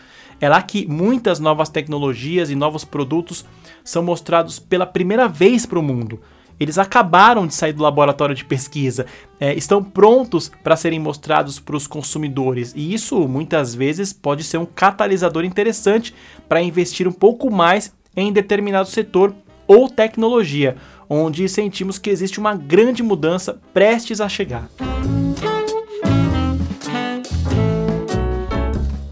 [0.46, 3.44] É lá que muitas novas tecnologias e novos produtos
[3.84, 6.22] são mostrados pela primeira vez para o mundo.
[6.60, 9.08] Eles acabaram de sair do laboratório de pesquisa,
[9.40, 14.60] é, estão prontos para serem mostrados para os consumidores, e isso muitas vezes pode ser
[14.60, 16.14] um catalisador interessante
[16.48, 19.34] para investir um pouco mais em determinado setor
[19.66, 20.78] ou tecnologia,
[21.10, 24.70] onde sentimos que existe uma grande mudança prestes a chegar.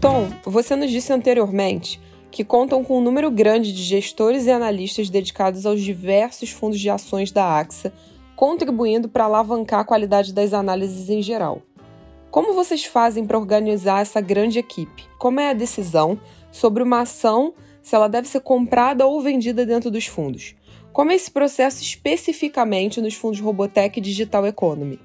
[0.00, 5.08] Tom, você nos disse anteriormente que contam com um número grande de gestores e analistas
[5.08, 7.92] dedicados aos diversos fundos de ações da AXA,
[8.34, 11.62] contribuindo para alavancar a qualidade das análises em geral.
[12.32, 15.04] Como vocês fazem para organizar essa grande equipe?
[15.18, 16.18] Como é a decisão
[16.50, 20.56] sobre uma ação, se ela deve ser comprada ou vendida dentro dos fundos?
[20.92, 24.98] Como é esse processo especificamente nos fundos Robotech e Digital Economy?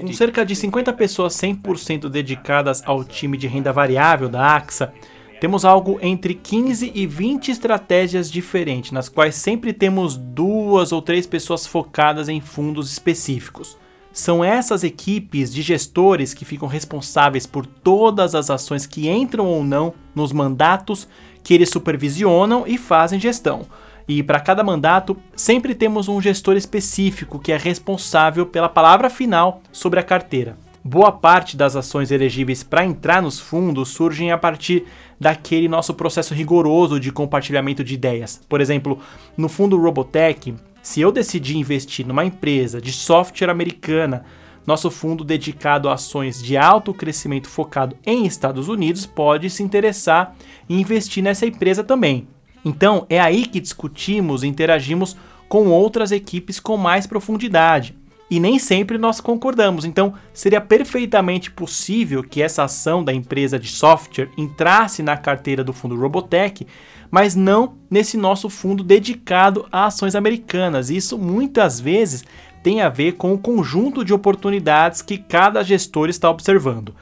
[0.00, 4.92] Bom, com cerca de 50 pessoas 100% dedicadas ao time de renda variável da AXA,
[5.40, 11.26] temos algo entre 15 e 20 estratégias diferentes, nas quais sempre temos duas ou três
[11.26, 13.76] pessoas focadas em fundos específicos.
[14.12, 19.64] São essas equipes de gestores que ficam responsáveis por todas as ações que entram ou
[19.64, 21.08] não nos mandatos
[21.42, 23.66] que eles supervisionam e fazem gestão.
[24.08, 29.62] E para cada mandato, sempre temos um gestor específico que é responsável pela palavra final
[29.70, 30.56] sobre a carteira.
[30.84, 34.84] Boa parte das ações elegíveis para entrar nos fundos surgem a partir
[35.18, 38.40] daquele nosso processo rigoroso de compartilhamento de ideias.
[38.48, 38.98] Por exemplo,
[39.36, 44.24] no fundo Robotech, se eu decidir investir numa empresa de software americana
[44.66, 50.34] nosso fundo dedicado a ações de alto crescimento focado em Estados Unidos pode se interessar
[50.68, 52.28] em investir nessa empresa também.
[52.64, 55.16] Então, é aí que discutimos e interagimos
[55.48, 57.94] com outras equipes com mais profundidade.
[58.30, 63.68] E nem sempre nós concordamos, então seria perfeitamente possível que essa ação da empresa de
[63.68, 66.66] software entrasse na carteira do fundo Robotech,
[67.10, 70.88] mas não nesse nosso fundo dedicado a ações americanas.
[70.88, 72.24] Isso muitas vezes
[72.62, 76.94] tem a ver com o conjunto de oportunidades que cada gestor está observando.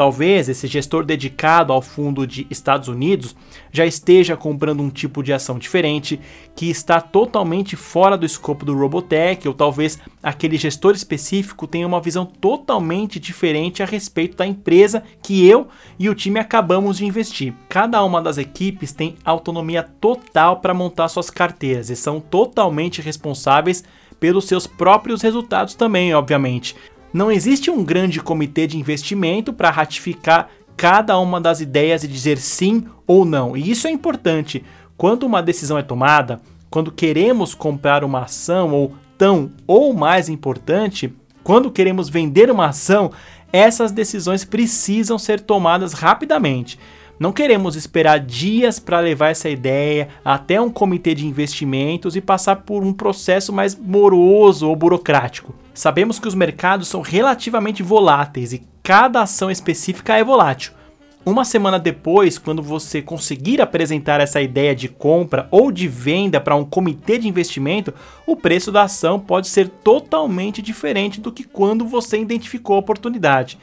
[0.00, 3.36] Talvez esse gestor dedicado ao fundo de Estados Unidos
[3.70, 6.18] já esteja comprando um tipo de ação diferente,
[6.56, 12.00] que está totalmente fora do escopo do Robotech, ou talvez aquele gestor específico tenha uma
[12.00, 17.52] visão totalmente diferente a respeito da empresa que eu e o time acabamos de investir.
[17.68, 23.84] Cada uma das equipes tem autonomia total para montar suas carteiras e são totalmente responsáveis
[24.18, 26.74] pelos seus próprios resultados também, obviamente.
[27.12, 32.38] Não existe um grande comitê de investimento para ratificar cada uma das ideias e dizer
[32.38, 33.56] sim ou não.
[33.56, 34.64] E isso é importante.
[34.96, 41.12] Quando uma decisão é tomada, quando queremos comprar uma ação ou tão ou mais importante,
[41.42, 43.10] quando queremos vender uma ação,
[43.52, 46.78] essas decisões precisam ser tomadas rapidamente.
[47.18, 52.56] Não queremos esperar dias para levar essa ideia até um comitê de investimentos e passar
[52.56, 55.54] por um processo mais moroso ou burocrático.
[55.72, 60.72] Sabemos que os mercados são relativamente voláteis e cada ação específica é volátil.
[61.24, 66.56] Uma semana depois, quando você conseguir apresentar essa ideia de compra ou de venda para
[66.56, 67.92] um comitê de investimento,
[68.26, 73.58] o preço da ação pode ser totalmente diferente do que quando você identificou a oportunidade.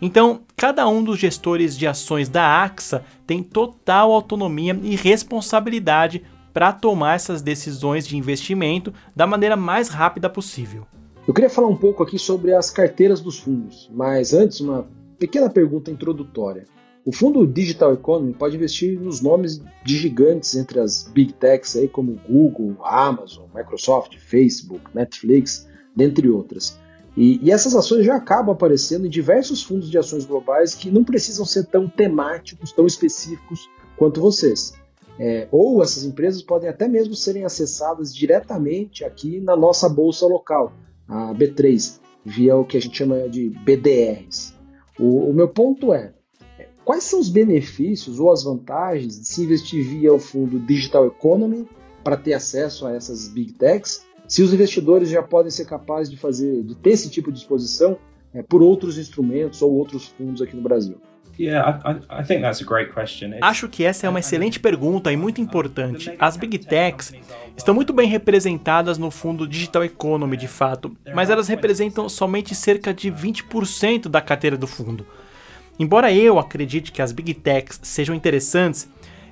[0.00, 6.22] Então, cada um dos gestores de ações da AXA tem total autonomia e responsabilidade
[6.54, 10.86] para tomar essas decisões de investimento da maneira mais rápida possível.
[11.26, 14.88] Eu queria falar um pouco aqui sobre as carteiras dos fundos, mas antes, uma
[15.20, 16.64] pequena pergunta introdutória.
[17.04, 21.86] O fundo Digital Economy pode investir nos nomes de gigantes entre as big techs aí
[21.86, 26.76] como Google, Amazon, Microsoft, Facebook, Netflix, dentre outras.
[27.16, 31.04] E, e, essas ações já acabam aparecendo em diversos fundos de ações globais que não
[31.04, 34.72] precisam ser tão temáticos, tão específicos quanto vocês.
[35.20, 40.72] É, ou essas empresas podem até mesmo serem acessadas diretamente aqui na nossa bolsa local,
[41.12, 44.54] a B3, via o que a gente chama de BDRs.
[44.98, 46.14] O, o meu ponto é,
[46.84, 51.68] quais são os benefícios ou as vantagens de se investir via o fundo Digital Economy
[52.02, 56.16] para ter acesso a essas big techs se os investidores já podem ser capazes de
[56.16, 57.98] fazer, de ter esse tipo de exposição
[58.32, 60.96] é, por outros instrumentos ou outros fundos aqui no Brasil?
[63.40, 66.14] Acho que essa é uma excelente pergunta e muito importante.
[66.18, 67.12] As Big Techs
[67.56, 72.92] estão muito bem representadas no fundo Digital Economy, de fato, mas elas representam somente cerca
[72.92, 75.06] de 20% da carteira do fundo.
[75.78, 78.88] Embora eu acredite que as Big Techs sejam interessantes,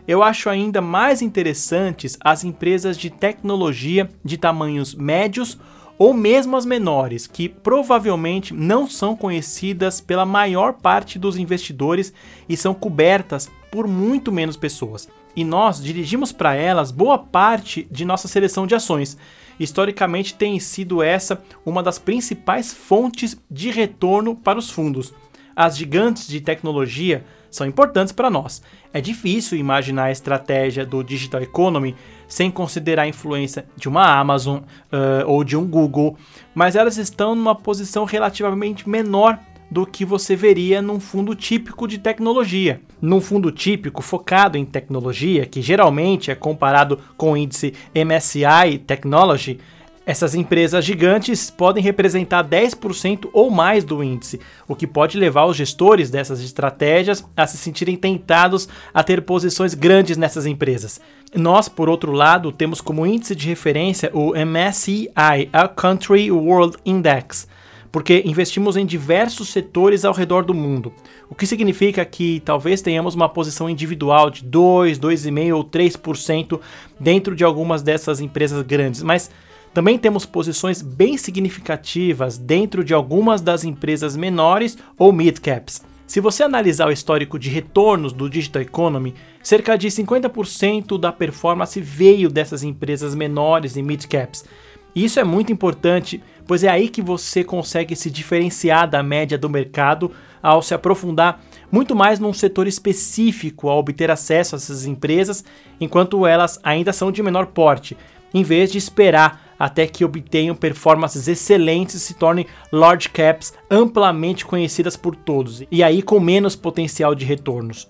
[0.09, 5.59] eu acho ainda mais interessantes as empresas de tecnologia de tamanhos médios
[6.01, 12.11] ou mesmo as menores, que provavelmente não são conhecidas pela maior parte dos investidores
[12.49, 15.11] e são cobertas por muito menos pessoas.
[15.37, 19.19] E nós dirigimos para elas boa parte de nossa seleção de ações.
[19.61, 25.13] Historicamente tem sido essa uma das principais fontes de retorno para os fundos.
[25.55, 28.63] As gigantes de tecnologia são importantes para nós.
[28.91, 31.95] É difícil imaginar a estratégia do digital economy
[32.31, 36.17] sem considerar a influência de uma Amazon uh, ou de um Google,
[36.55, 39.39] mas elas estão numa posição relativamente menor
[39.71, 42.81] do que você veria num fundo típico de tecnologia.
[43.01, 49.59] Num fundo típico focado em tecnologia, que geralmente é comparado com o índice MSCI Technology,
[50.07, 55.57] essas empresas gigantes podem representar 10% ou mais do índice, o que pode levar os
[55.57, 61.01] gestores dessas estratégias a se sentirem tentados a ter posições grandes nessas empresas.
[61.35, 67.47] Nós, por outro lado, temos como índice de referência o MSCI, a Country World Index,
[67.93, 70.93] porque investimos em diversos setores ao redor do mundo,
[71.29, 76.61] o que significa que talvez tenhamos uma posição individual de 2, 2,5 ou 3%
[76.99, 79.31] dentro de algumas dessas empresas grandes, mas
[79.73, 85.83] também temos posições bem significativas dentro de algumas das empresas menores ou mid-caps.
[86.07, 89.15] Se você analisar o histórico de retornos do Digital Economy,
[89.45, 94.45] cerca de 50% da performance veio dessas empresas menores e mid-caps.
[94.93, 99.49] Isso é muito importante, pois é aí que você consegue se diferenciar da média do
[99.49, 100.11] mercado
[100.43, 101.41] ao se aprofundar
[101.71, 105.45] muito mais num setor específico ao obter acesso a essas empresas,
[105.81, 107.97] enquanto elas ainda são de menor porte,
[108.35, 114.47] em vez de esperar até que obtenham performances excelentes e se tornem large caps amplamente
[114.47, 117.87] conhecidas por todos, e aí com menos potencial de retornos.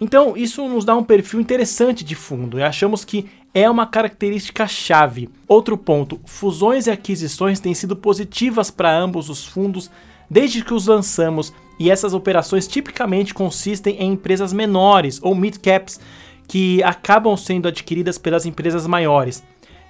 [0.00, 4.66] Então, isso nos dá um perfil interessante de fundo e achamos que é uma característica
[4.66, 5.30] chave.
[5.46, 9.88] Outro ponto: fusões e aquisições têm sido positivas para ambos os fundos
[10.28, 16.00] desde que os lançamos, e essas operações tipicamente consistem em empresas menores ou mid-caps
[16.48, 19.42] que acabam sendo adquiridas pelas empresas maiores.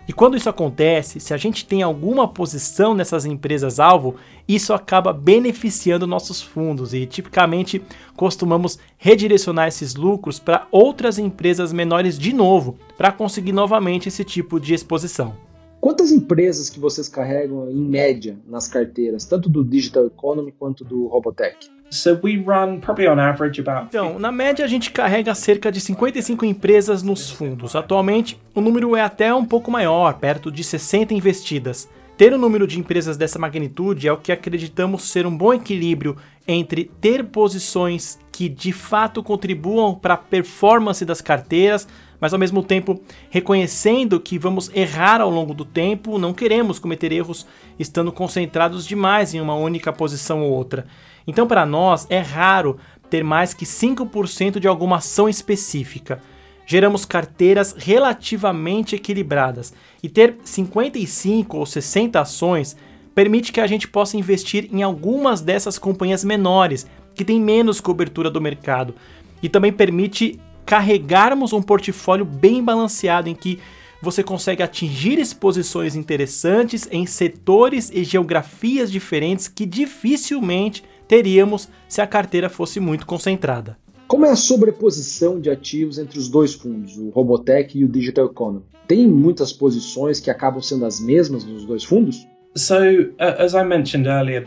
[0.08, 4.14] E quando isso acontece, se a gente tem alguma posição nessas empresas-alvo,
[4.46, 7.82] isso acaba beneficiando nossos fundos e tipicamente
[8.14, 14.60] costumamos redirecionar esses lucros para outras empresas menores de novo, para conseguir novamente esse tipo
[14.60, 15.34] de exposição.
[15.80, 21.06] Quantas empresas que vocês carregam em média nas carteiras, tanto do Digital Economy quanto do
[21.06, 21.75] Robotech?
[21.90, 25.80] So we run probably on average about Então, na média a gente carrega cerca de
[25.80, 27.76] 55 empresas nos fundos.
[27.76, 31.88] Atualmente, o número é até um pouco maior, perto de 60 investidas.
[32.16, 36.16] Ter um número de empresas dessa magnitude é o que acreditamos ser um bom equilíbrio
[36.48, 41.86] entre ter posições que de fato contribuam para a performance das carteiras,
[42.18, 47.12] mas ao mesmo tempo reconhecendo que vamos errar ao longo do tempo, não queremos cometer
[47.12, 47.46] erros
[47.78, 50.86] estando concentrados demais em uma única posição ou outra.
[51.26, 52.78] Então, para nós, é raro
[53.10, 56.20] ter mais que 5% de alguma ação específica.
[56.66, 59.72] Geramos carteiras relativamente equilibradas
[60.02, 62.76] e ter 55 ou 60 ações
[63.14, 68.30] permite que a gente possa investir em algumas dessas companhias menores que têm menos cobertura
[68.30, 68.94] do mercado
[69.42, 73.60] e também permite carregarmos um portfólio bem balanceado em que
[74.02, 82.06] você consegue atingir exposições interessantes em setores e geografias diferentes que dificilmente teríamos se a
[82.06, 83.76] carteira fosse muito concentrada.
[84.06, 88.26] Como é a sobreposição de ativos entre os dois fundos, o Robotech e o Digital
[88.26, 88.64] Economy?
[88.86, 92.26] Tem muitas posições que acabam sendo as mesmas nos dois fundos?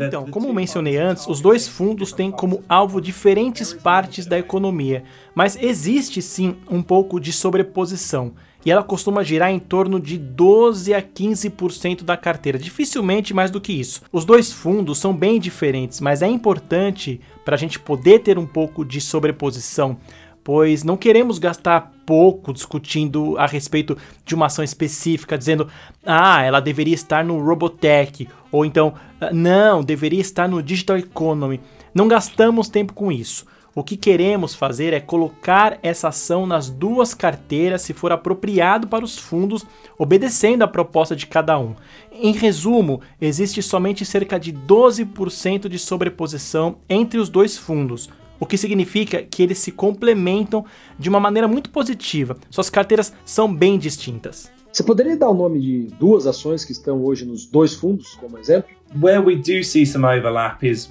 [0.07, 5.03] Então, como mencionei antes, os dois fundos têm como alvo diferentes partes da economia,
[5.35, 8.33] mas existe sim um pouco de sobreposição
[8.65, 13.61] e ela costuma girar em torno de 12 a 15% da carteira, dificilmente mais do
[13.61, 14.01] que isso.
[14.11, 18.45] Os dois fundos são bem diferentes, mas é importante para a gente poder ter um
[18.45, 19.97] pouco de sobreposição,
[20.43, 25.67] pois não queremos gastar pouco discutindo a respeito de uma ação específica, dizendo,
[26.05, 28.93] ah, ela deveria estar no Robotech, ou então,
[29.31, 31.61] não, deveria estar no Digital Economy.
[31.93, 33.45] Não gastamos tempo com isso.
[33.79, 39.05] O que queremos fazer é colocar essa ação nas duas carteiras se for apropriado para
[39.05, 39.65] os fundos,
[39.97, 41.75] obedecendo à proposta de cada um.
[42.11, 48.57] Em resumo, existe somente cerca de 12% de sobreposição entre os dois fundos, o que
[48.57, 50.65] significa que eles se complementam
[50.99, 52.35] de uma maneira muito positiva.
[52.49, 54.58] Suas carteiras são bem distintas.
[54.71, 58.37] Você poderia dar o nome de duas ações que estão hoje nos dois fundos, como
[58.37, 58.69] exemplo?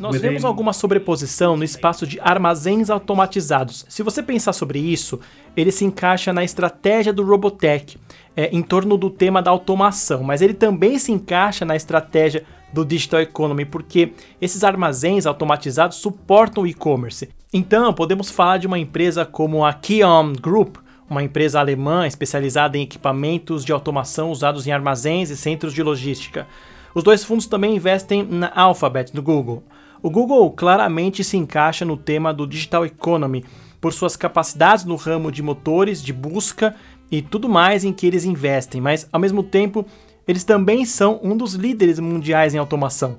[0.00, 3.84] Nós vemos alguma sobreposição no espaço de armazéns automatizados.
[3.88, 5.20] Se você pensar sobre isso,
[5.56, 7.98] ele se encaixa na estratégia do Robotech,
[8.36, 12.84] é, em torno do tema da automação, mas ele também se encaixa na estratégia do
[12.84, 17.28] Digital Economy, porque esses armazéns automatizados suportam o e-commerce.
[17.52, 20.76] Então, podemos falar de uma empresa como a Kion Group,
[21.08, 26.46] uma empresa alemã especializada em equipamentos de automação usados em armazéns e centros de logística.
[26.94, 29.62] Os dois fundos também investem na Alphabet, do Google.
[30.02, 33.44] O Google claramente se encaixa no tema do Digital Economy,
[33.80, 36.74] por suas capacidades no ramo de motores, de busca
[37.10, 39.86] e tudo mais em que eles investem, mas ao mesmo tempo
[40.26, 43.18] eles também são um dos líderes mundiais em automação.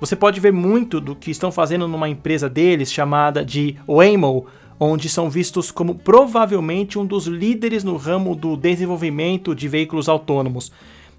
[0.00, 4.46] Você pode ver muito do que estão fazendo numa empresa deles chamada de Waymo,
[4.78, 10.70] onde são vistos como provavelmente um dos líderes no ramo do desenvolvimento de veículos autônomos.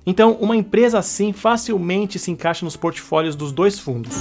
[0.06, 4.16] Então, uma empresa assim facilmente se encaixa nos portfólios dos dois fundos.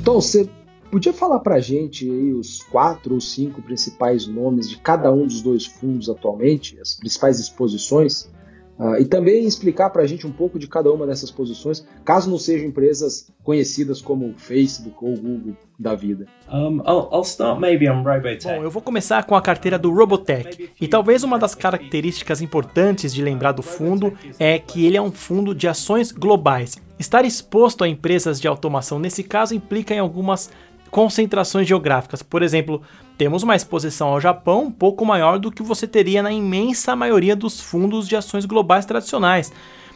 [0.00, 0.48] Então, você
[0.90, 5.26] podia falar para a gente aí os quatro ou cinco principais nomes de cada um
[5.26, 8.30] dos dois fundos atualmente, as principais exposições?
[8.78, 12.30] Uh, e também explicar para a gente um pouco de cada uma dessas posições, caso
[12.30, 16.26] não sejam empresas conhecidas como Facebook ou Google da vida.
[16.52, 18.44] Um, I'll, I'll start maybe on Robotech.
[18.44, 20.70] Bom, eu vou começar com a carteira do Robotech.
[20.78, 25.12] E talvez uma das características importantes de lembrar do fundo é que ele é um
[25.12, 26.76] fundo de ações globais.
[26.98, 30.50] Estar exposto a empresas de automação nesse caso implica em algumas
[30.90, 32.22] concentrações geográficas.
[32.22, 32.82] Por exemplo,
[33.18, 37.34] temos uma exposição ao Japão um pouco maior do que você teria na imensa maioria
[37.34, 39.52] dos fundos de ações globais tradicionais.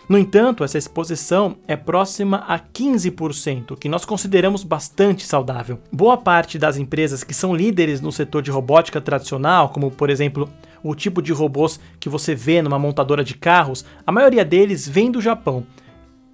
[0.08, 5.78] No entanto, essa exposição é próxima a 15%, que nós consideramos bastante saudável.
[5.92, 10.50] Boa parte das empresas que são líderes no setor de robótica tradicional, como por exemplo
[10.82, 15.12] o tipo de robôs que você vê numa montadora de carros, a maioria deles vem
[15.12, 15.64] do Japão.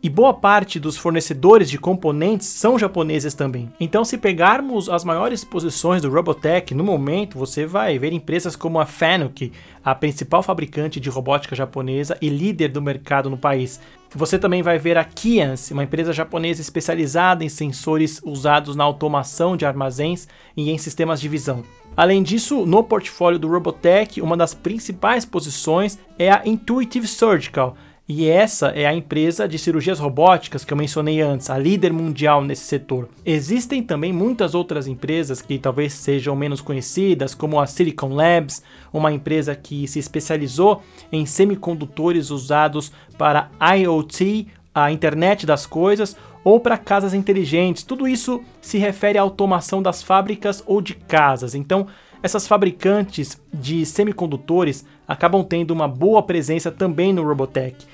[0.06, 3.72] E boa parte dos fornecedores de componentes são japoneses também.
[3.80, 8.78] Então, se pegarmos as maiores posições do Robotech no momento, você vai ver empresas como
[8.78, 9.50] a Fanuc,
[9.84, 13.80] a principal fabricante de robótica japonesa e líder do mercado no país.
[14.14, 19.56] Você também vai ver a Kians, uma empresa japonesa especializada em sensores usados na automação
[19.56, 21.64] de armazéns e em sistemas de visão.
[21.96, 27.76] Além disso, no portfólio do Robotech, uma das principais posições é a Intuitive Surgical,
[28.08, 32.40] e essa é a empresa de cirurgias robóticas que eu mencionei antes, a líder mundial
[32.40, 33.08] nesse setor.
[33.24, 39.12] Existem também muitas outras empresas que talvez sejam menos conhecidas, como a Silicon Labs, uma
[39.12, 46.78] empresa que se especializou em semicondutores usados para IoT, a internet das coisas, ou para
[46.78, 47.82] casas inteligentes.
[47.82, 51.56] Tudo isso se refere à automação das fábricas ou de casas.
[51.56, 51.88] Então,
[52.22, 57.84] essas fabricantes de semicondutores acabam tendo uma boa presença também no Robotech.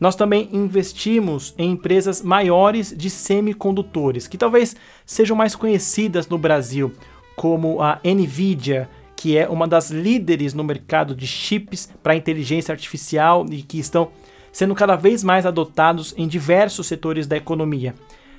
[0.00, 4.74] Nós também investimos em empresas maiores de semicondutores, que talvez
[5.04, 6.94] sejam mais conhecidas no Brasil,
[7.36, 13.44] como a Nvidia, que é uma das líderes no mercado de chips para inteligência artificial
[13.50, 14.10] e que estão
[14.50, 17.94] sendo cada vez mais adotados em diversos setores da economia.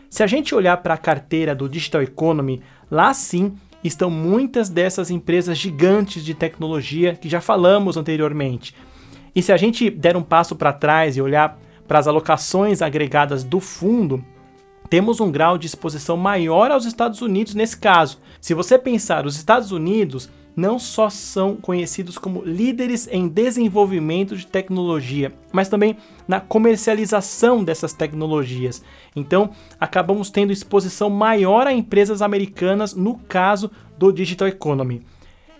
[0.09, 3.53] Se a gente olhar para a carteira do Digital Economy, lá sim
[3.83, 8.75] estão muitas dessas empresas gigantes de tecnologia que já falamos anteriormente.
[9.35, 11.57] E se a gente der um passo para trás e olhar
[11.87, 14.23] para as alocações agregadas do fundo,
[14.89, 18.19] temos um grau de exposição maior aos Estados Unidos nesse caso.
[18.41, 24.45] Se você pensar, os Estados Unidos não só são conhecidos como líderes em desenvolvimento de
[24.45, 25.95] tecnologia, mas também
[26.27, 28.83] na comercialização dessas tecnologias.
[29.15, 35.01] Então, acabamos tendo exposição maior a empresas americanas no caso do Digital Economy.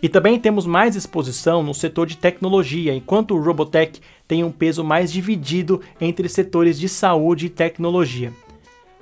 [0.02, 4.84] E também temos mais exposição no setor de tecnologia, enquanto o Robotech tem um peso
[4.84, 8.34] mais dividido entre setores de saúde e tecnologia.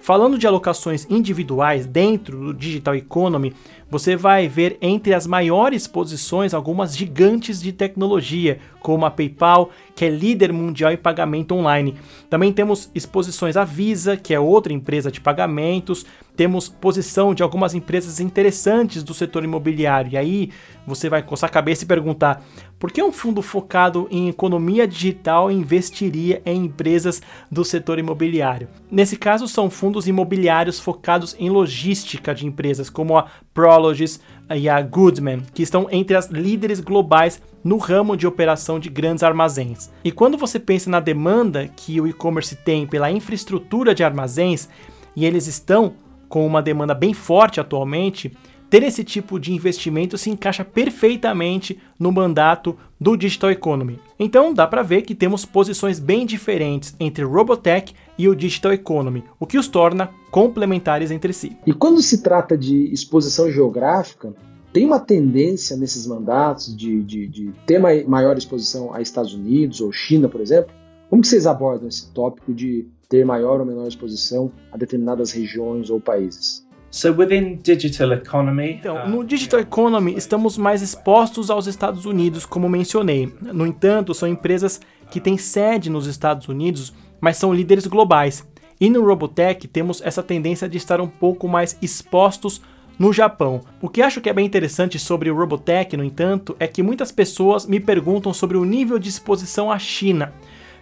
[0.01, 3.53] Falando de alocações individuais dentro do Digital Economy,
[3.89, 10.05] você vai ver entre as maiores posições algumas gigantes de tecnologia, como a PayPal, que
[10.05, 11.95] é líder mundial em pagamento online.
[12.29, 16.05] Também temos exposições à Visa, que é outra empresa de pagamentos.
[16.39, 20.13] Temos posição de algumas empresas interessantes do setor imobiliário.
[20.13, 20.51] E aí
[20.87, 22.41] você vai coçar a cabeça e perguntar:
[22.79, 27.21] por que um fundo focado em economia digital investiria em empresas
[27.51, 28.69] do setor imobiliário?
[28.89, 34.21] Nesse caso, são fundos imobiliários focados em logística de empresas, como a Prologis
[34.55, 39.23] e a Goodman, que estão entre as líderes globais no ramo de operação de grandes
[39.23, 39.91] armazéns.
[40.05, 44.69] E quando você pensa na demanda que o e-commerce tem pela infraestrutura de armazéns,
[45.17, 45.95] e eles estão
[46.29, 48.31] com uma demanda bem forte atualmente,
[48.69, 53.99] ter esse tipo de investimento se encaixa perfeitamente no mandato do Digital Economy.
[54.19, 59.23] Então dá para ver que temos posições bem diferentes entre Robotech e o Digital Economy,
[59.39, 61.57] o que os torna complementares entre si.
[61.65, 64.33] E quando se trata de exposição geográfica,
[64.71, 69.91] tem uma tendência nesses mandatos de, de, de ter maior exposição a Estados Unidos ou
[69.91, 70.71] China, por exemplo?
[71.09, 75.89] Como que vocês abordam esse tópico de ter maior ou menor exposição a determinadas regiões
[75.89, 76.65] ou países?
[76.91, 82.45] So within digital economy, então, uh, no digital economy estamos mais expostos aos Estados Unidos,
[82.45, 83.31] como mencionei.
[83.41, 84.81] No entanto, são empresas
[85.11, 88.47] que têm sede nos Estados Unidos, mas são líderes globais.
[88.81, 92.61] E no Robotech temos essa tendência de estar um pouco mais expostos
[92.97, 93.61] no Japão.
[93.81, 97.11] O que acho que é bem interessante sobre o Robotech, no entanto, é que muitas
[97.11, 100.33] pessoas me perguntam sobre o nível de exposição à China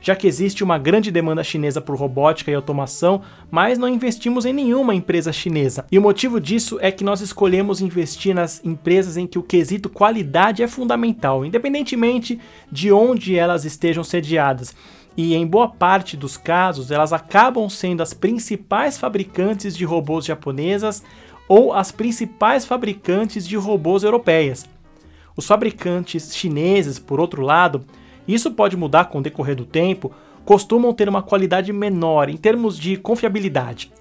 [0.01, 4.53] já que existe uma grande demanda chinesa por robótica e automação, mas não investimos em
[4.53, 5.85] nenhuma empresa chinesa.
[5.91, 9.89] E o motivo disso é que nós escolhemos investir nas empresas em que o quesito
[9.89, 12.39] qualidade é fundamental, independentemente
[12.71, 14.75] de onde elas estejam sediadas
[15.17, 21.03] e em boa parte dos casos elas acabam sendo as principais fabricantes de robôs japonesas
[21.49, 24.69] ou as principais fabricantes de robôs europeias.
[25.35, 27.83] Os fabricantes chineses, por outro lado,
[28.27, 30.11] isso pode mudar com o decorrer do tempo,
[30.43, 33.91] costumam ter uma qualidade menor em termos de confiabilidade.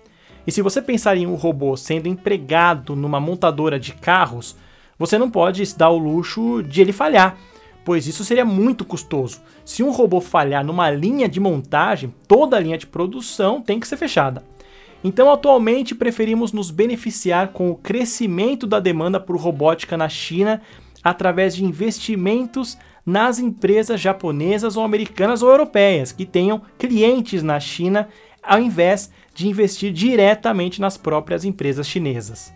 [0.46, 4.56] E se você pensar em um robô sendo empregado numa montadora de carros,
[4.98, 7.36] você não pode se dar o luxo de ele falhar,
[7.84, 9.40] pois isso seria muito custoso.
[9.64, 13.88] Se um robô falhar numa linha de montagem, toda a linha de produção tem que
[13.88, 14.44] ser fechada.
[15.04, 20.60] Então, atualmente, preferimos nos beneficiar com o crescimento da demanda por robótica na China
[21.02, 22.76] através de investimentos
[23.07, 28.09] nas empresas japonesas ou americanas ou europeias que tenham clientes na China,
[28.42, 32.52] ao invés de investir diretamente nas próprias empresas chinesas.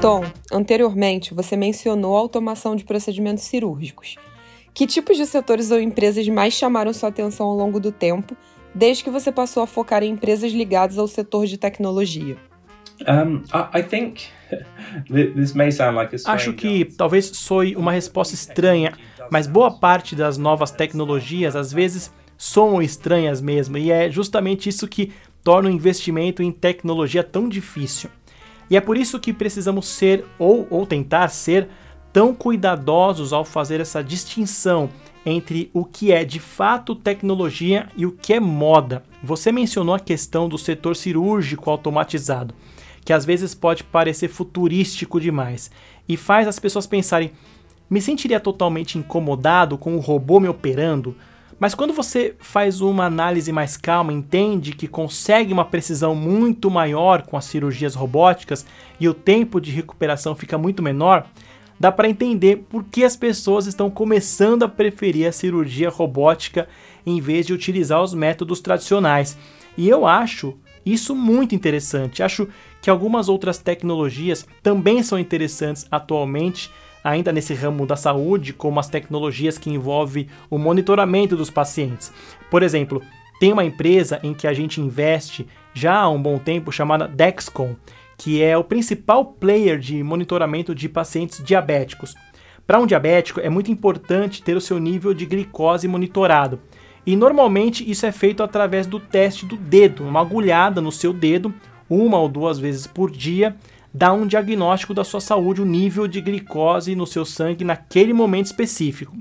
[0.00, 4.16] Tom, anteriormente você mencionou a automação de procedimentos cirúrgicos.
[4.72, 8.36] Que tipos de setores ou empresas mais chamaram sua atenção ao longo do tempo,
[8.74, 12.36] desde que você passou a focar em empresas ligadas ao setor de tecnologia?
[13.08, 13.42] Um,
[13.74, 14.24] I think
[15.08, 18.92] this may sound like a Acho que talvez soe uma resposta estranha,
[19.30, 24.88] mas boa parte das novas tecnologias às vezes são estranhas mesmo, e é justamente isso
[24.88, 25.12] que
[25.42, 28.10] torna o investimento em tecnologia tão difícil.
[28.68, 31.68] E é por isso que precisamos ser, ou, ou tentar ser,
[32.12, 34.88] tão cuidadosos ao fazer essa distinção
[35.24, 39.02] entre o que é de fato tecnologia e o que é moda.
[39.22, 42.54] Você mencionou a questão do setor cirúrgico automatizado
[43.04, 45.70] que às vezes pode parecer futurístico demais
[46.08, 47.32] e faz as pessoas pensarem:
[47.88, 51.16] me sentiria totalmente incomodado com o robô me operando?
[51.58, 57.22] Mas quando você faz uma análise mais calma, entende que consegue uma precisão muito maior
[57.22, 58.64] com as cirurgias robóticas
[58.98, 61.26] e o tempo de recuperação fica muito menor,
[61.80, 66.68] dá para entender por que as pessoas estão começando a preferir a cirurgia robótica
[67.06, 69.38] em vez de utilizar os métodos tradicionais.
[69.78, 70.54] E eu acho
[70.84, 72.22] isso muito interessante.
[72.22, 72.46] Acho
[72.82, 76.70] que algumas outras tecnologias também são interessantes atualmente,
[77.02, 82.12] ainda nesse ramo da saúde, como as tecnologias que envolvem o monitoramento dos pacientes.
[82.50, 83.02] Por exemplo,
[83.40, 87.74] tem uma empresa em que a gente investe já há um bom tempo chamada Dexcom,
[88.20, 92.14] que é o principal player de monitoramento de pacientes diabéticos.
[92.66, 96.60] Para um diabético é muito importante ter o seu nível de glicose monitorado.
[97.06, 101.54] E normalmente isso é feito através do teste do dedo, uma agulhada no seu dedo,
[101.88, 103.56] uma ou duas vezes por dia,
[103.92, 108.46] dá um diagnóstico da sua saúde, o nível de glicose no seu sangue naquele momento
[108.46, 109.16] específico.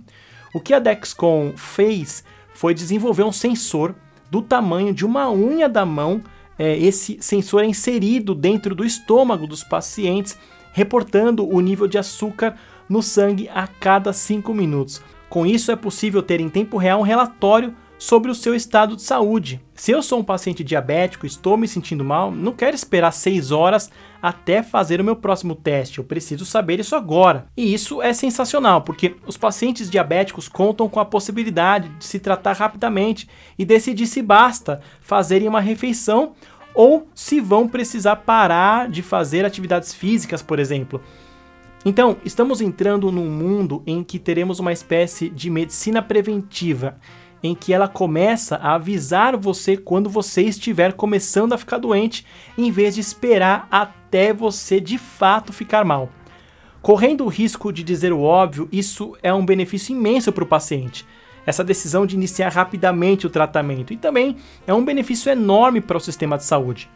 [0.54, 2.22] O que a Dexcom fez
[2.54, 3.96] foi desenvolver um sensor
[4.30, 6.22] do tamanho de uma unha da mão.
[6.60, 10.38] É, esse sensor é inserido dentro do estômago dos pacientes,
[10.74, 12.56] reportando o nível de açúcar
[12.90, 15.02] no sangue a cada 5 minutos.
[15.30, 19.02] Com isso, é possível ter em tempo real um relatório sobre o seu estado de
[19.02, 19.62] saúde.
[19.76, 23.92] Se eu sou um paciente diabético, estou me sentindo mal, não quero esperar 6 horas
[24.22, 25.98] até fazer o meu próximo teste.
[25.98, 27.46] Eu preciso saber isso agora.
[27.58, 32.54] E isso é sensacional, porque os pacientes diabéticos contam com a possibilidade de se tratar
[32.54, 33.28] rapidamente
[33.58, 36.32] e decidir se basta fazerem uma refeição
[36.74, 41.02] ou se vão precisar parar de fazer atividades físicas, por exemplo.
[41.86, 46.98] Então, estamos entrando num mundo em que teremos uma espécie de medicina preventiva
[47.42, 52.26] em que ela começa a avisar você quando você estiver começando a ficar doente,
[52.58, 56.10] em vez de esperar até você de fato ficar mal.
[56.82, 61.06] Correndo o risco de dizer o óbvio, isso é um benefício imenso para o paciente.
[61.46, 64.38] Essa decisão de iniciar rapidamente o tratamento e também
[64.68, 66.90] é um benefício enorme para o sistema de saúde.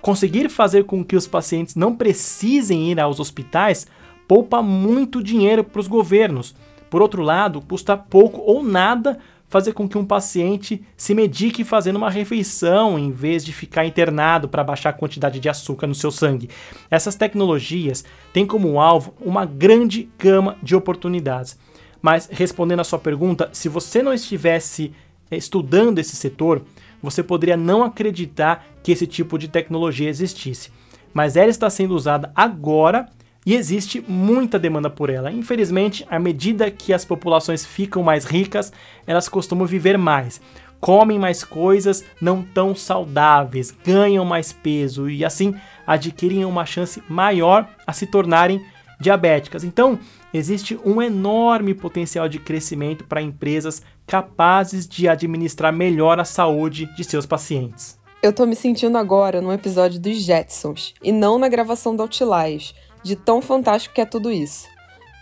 [0.00, 3.86] Conseguir fazer com que os pacientes não precisem ir aos hospitais
[4.28, 6.54] poupa muito dinheiro para os governos.
[6.90, 9.18] Por outro lado, custa pouco ou nada
[9.56, 14.50] fazer com que um paciente se medique fazendo uma refeição em vez de ficar internado
[14.50, 16.50] para baixar a quantidade de açúcar no seu sangue.
[16.90, 18.04] Essas tecnologias
[18.34, 21.58] têm como alvo uma grande gama de oportunidades.
[22.02, 24.92] Mas respondendo à sua pergunta, se você não estivesse
[25.30, 26.62] eh, estudando esse setor,
[27.02, 30.70] você poderia não acreditar que esse tipo de tecnologia existisse.
[31.14, 33.08] Mas ela está sendo usada agora
[33.46, 35.30] e existe muita demanda por ela.
[35.30, 38.72] Infelizmente, à medida que as populações ficam mais ricas,
[39.06, 40.40] elas costumam viver mais,
[40.80, 45.54] comem mais coisas não tão saudáveis, ganham mais peso e assim
[45.86, 48.60] adquirem uma chance maior a se tornarem
[48.98, 49.62] diabéticas.
[49.62, 49.98] Então,
[50.34, 57.04] existe um enorme potencial de crescimento para empresas capazes de administrar melhor a saúde de
[57.04, 57.96] seus pacientes.
[58.22, 62.74] Eu tô me sentindo agora num episódio dos Jetsons e não na gravação do Outliers
[63.06, 64.66] de tão fantástico que é tudo isso.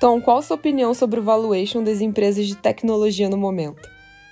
[0.00, 3.88] Tom, qual a sua opinião sobre o valuation das empresas de tecnologia no momento?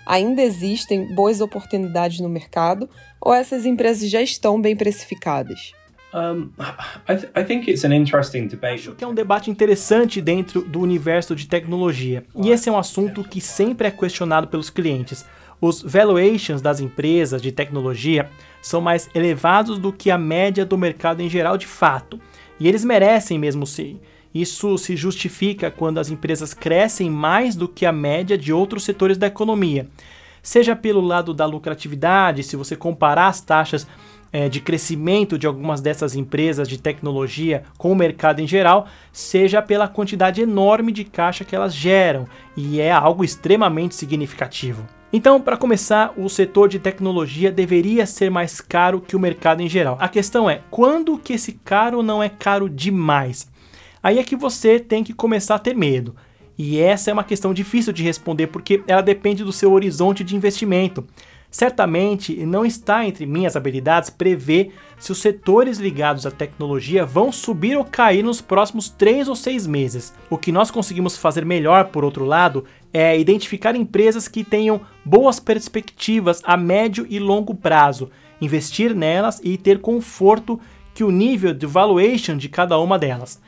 [0.06, 2.88] Ainda existem boas oportunidades no mercado
[3.20, 5.72] ou essas empresas já estão bem precificadas?
[6.14, 6.50] Um,
[7.08, 8.88] I, th I think it's an interesting debate.
[8.88, 12.24] Acho que é um debate interessante dentro do universo de tecnologia.
[12.34, 15.24] E esse é um assunto que sempre é questionado pelos clientes.
[15.60, 18.28] Os valuations das empresas de tecnologia
[18.60, 22.20] são mais elevados do que a média do mercado em geral de fato.
[22.58, 24.00] E eles merecem mesmo ser.
[24.34, 29.18] Isso se justifica quando as empresas crescem mais do que a média de outros setores
[29.18, 29.88] da economia.
[30.42, 33.86] Seja pelo lado da lucratividade, se você comparar as taxas
[34.32, 39.60] é, de crescimento de algumas dessas empresas de tecnologia com o mercado em geral, seja
[39.60, 42.26] pela quantidade enorme de caixa que elas geram,
[42.56, 44.86] e é algo extremamente significativo.
[45.12, 49.68] Então, para começar, o setor de tecnologia deveria ser mais caro que o mercado em
[49.68, 49.98] geral.
[50.00, 53.46] A questão é, quando que esse caro não é caro demais?
[54.02, 56.16] Aí é que você tem que começar a ter medo.
[56.56, 60.34] E essa é uma questão difícil de responder porque ela depende do seu horizonte de
[60.34, 61.06] investimento.
[61.52, 67.76] Certamente não está entre minhas habilidades prever se os setores ligados à tecnologia vão subir
[67.76, 70.14] ou cair nos próximos 3 ou 6 meses.
[70.30, 75.38] O que nós conseguimos fazer melhor, por outro lado, é identificar empresas que tenham boas
[75.38, 80.58] perspectivas a médio e longo prazo, investir nelas e ter conforto
[80.94, 83.38] que o nível de valuation de cada uma delas.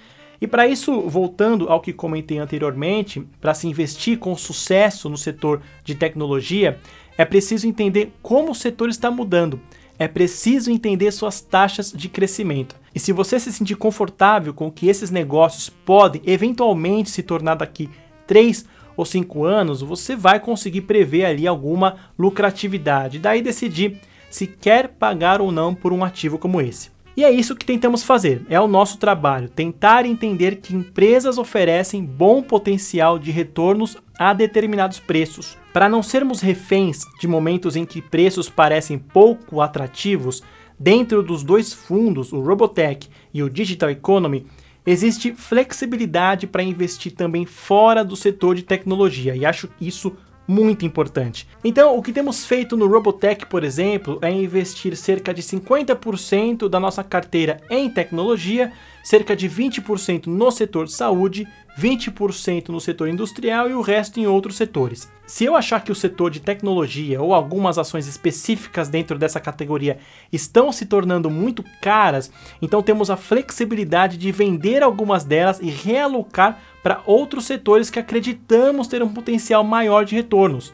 [0.41, 5.63] E para isso, voltando ao que comentei anteriormente, para se investir com sucesso no setor
[5.83, 6.79] de tecnologia,
[7.17, 9.61] é preciso entender como o setor está mudando.
[9.99, 12.75] É preciso entender suas taxas de crescimento.
[12.95, 17.89] E se você se sentir confortável com que esses negócios podem eventualmente se tornar daqui
[18.27, 18.65] 3
[18.97, 23.19] ou 5 anos, você vai conseguir prever ali alguma lucratividade.
[23.19, 24.01] Daí decidir
[24.31, 26.94] se quer pagar ou não por um ativo como esse.
[27.17, 32.05] E é isso que tentamos fazer, é o nosso trabalho, tentar entender que empresas oferecem
[32.05, 35.57] bom potencial de retornos a determinados preços.
[35.73, 40.43] Para não sermos reféns de momentos em que preços parecem pouco atrativos,
[40.77, 44.47] dentro dos dois fundos, o Robotech e o Digital Economy,
[44.85, 50.17] existe flexibilidade para investir também fora do setor de tecnologia e acho isso
[50.47, 51.49] muito importante.
[51.63, 56.79] Então, o que temos feito no Robotech, por exemplo, é investir cerca de 50% da
[56.79, 58.73] nossa carteira em tecnologia,
[59.03, 61.49] cerca de 20% no setor de saúde,
[61.79, 65.11] 20% no setor industrial e o resto em outros setores.
[65.27, 69.99] Se eu achar que o setor de tecnologia ou algumas ações específicas dentro dessa categoria
[70.33, 76.61] estão se tornando muito caras, então temos a flexibilidade de vender algumas delas e realocar
[76.83, 80.73] para outros setores que acreditamos ter um potencial maior de retornos.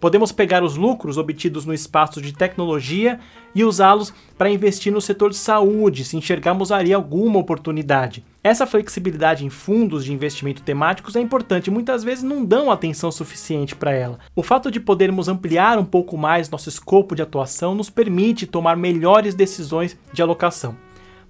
[0.00, 3.18] Podemos pegar os lucros obtidos no espaço de tecnologia
[3.54, 8.24] e usá-los para investir no setor de saúde, se enxergarmos ali alguma oportunidade.
[8.44, 13.74] Essa flexibilidade em fundos de investimento temáticos é importante muitas vezes não dão atenção suficiente
[13.74, 14.18] para ela.
[14.36, 18.76] O fato de podermos ampliar um pouco mais nosso escopo de atuação nos permite tomar
[18.76, 20.76] melhores decisões de alocação.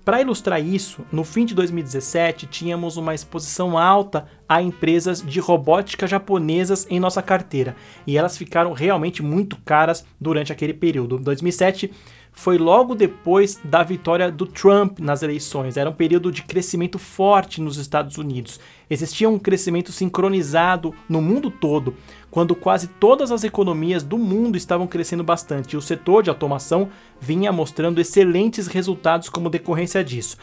[0.06, 6.06] Para ilustrar isso, no fim de 2017 tínhamos uma exposição alta a empresas de robótica
[6.06, 7.74] japonesas em nossa carteira
[8.06, 11.18] e elas ficaram realmente muito caras durante aquele período.
[11.18, 11.90] 2007
[12.30, 15.78] foi logo depois da vitória do Trump nas eleições.
[15.78, 18.60] Era um período de crescimento forte nos Estados Unidos.
[18.88, 21.94] Existia um crescimento sincronizado no mundo todo,
[22.36, 26.90] quando quase todas as economias do mundo estavam crescendo bastante e o setor de automação
[27.18, 30.36] vinha mostrando excelentes resultados como decorrência disso.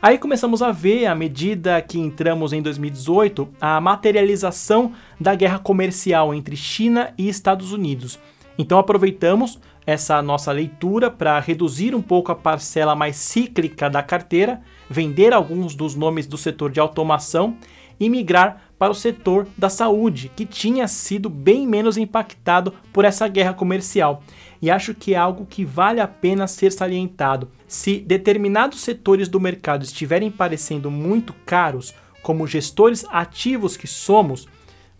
[0.00, 6.32] Aí começamos a ver, à medida que entramos em 2018, a materialização da guerra comercial
[6.32, 8.16] entre China e Estados Unidos.
[8.56, 14.62] Então aproveitamos essa nossa leitura para reduzir um pouco a parcela mais cíclica da carteira,
[14.88, 17.56] vender alguns dos nomes do setor de automação
[17.98, 23.26] e migrar para o setor da saúde, que tinha sido bem menos impactado por essa
[23.26, 24.22] guerra comercial.
[24.60, 27.48] E acho que é algo que vale a pena ser salientado.
[27.66, 34.46] Se determinados setores do mercado estiverem parecendo muito caros, como gestores ativos que somos,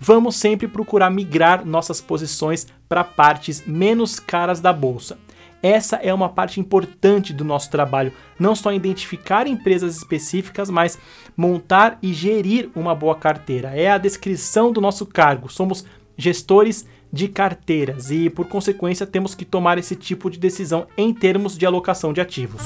[0.01, 5.18] vamos sempre procurar migrar nossas posições para partes menos caras da bolsa.
[5.65, 10.99] Essa é uma parte importante do nosso trabalho, não só identificar empresas específicas, mas
[11.35, 13.71] montar e gerir uma boa carteira.
[13.71, 15.51] É a descrição do nosso cargo.
[15.51, 15.87] Somos
[16.19, 21.57] gestores de carteiras e, por consequência, temos que tomar esse tipo de decisão em termos
[21.57, 22.61] de alocação de ativos.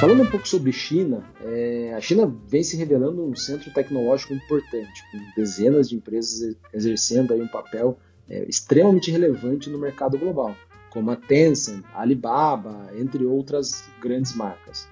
[0.00, 5.02] Falando um pouco sobre China, é, a China vem se revelando um centro tecnológico importante,
[5.12, 7.98] com dezenas de empresas exercendo aí um papel
[8.30, 10.56] é, extremamente relevante no mercado global,
[10.88, 14.88] como a Tencent, a Alibaba, entre outras grandes marcas.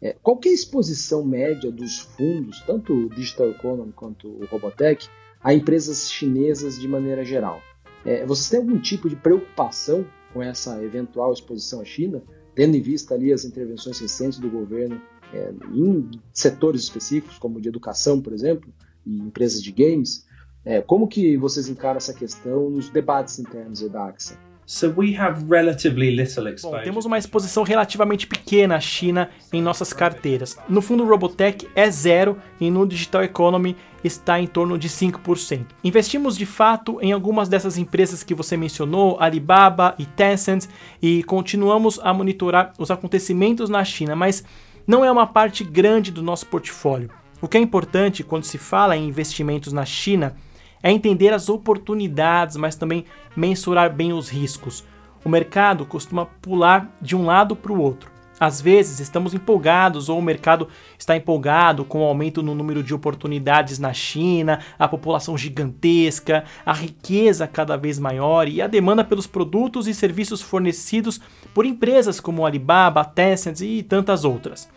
[0.00, 5.08] É, qual é a exposição média dos fundos, tanto o Digital Economy quanto o Robotech,
[5.42, 7.60] a empresas chinesas de maneira geral?
[8.04, 12.22] É, vocês têm algum tipo de preocupação com essa eventual exposição à China?
[12.56, 15.00] tendo em vista ali as intervenções recentes do governo
[15.32, 18.72] é, em setores específicos, como de educação, por exemplo,
[19.04, 20.25] e empresas de games,
[20.66, 24.36] é, como que vocês encaram essa questão nos debates internos da AXA?
[24.66, 26.78] So we have relatively little exposure.
[26.78, 30.58] Bom, temos uma exposição relativamente pequena à China em nossas carteiras.
[30.68, 35.66] No fundo, o Robotech é zero e no Digital Economy está em torno de 5%.
[35.84, 40.66] Investimos de fato em algumas dessas empresas que você mencionou, Alibaba e Tencent,
[41.00, 44.42] e continuamos a monitorar os acontecimentos na China, mas
[44.84, 47.08] não é uma parte grande do nosso portfólio.
[47.40, 50.34] O que é importante quando se fala em investimentos na China
[50.82, 53.04] é entender as oportunidades, mas também
[53.36, 54.84] mensurar bem os riscos.
[55.24, 58.16] O mercado costuma pular de um lado para o outro.
[58.38, 60.68] Às vezes estamos empolgados ou o mercado
[60.98, 66.72] está empolgado com o aumento no número de oportunidades na China, a população gigantesca, a
[66.72, 71.18] riqueza cada vez maior e a demanda pelos produtos e serviços fornecidos
[71.54, 74.68] por empresas como Alibaba, Tencent e tantas outras.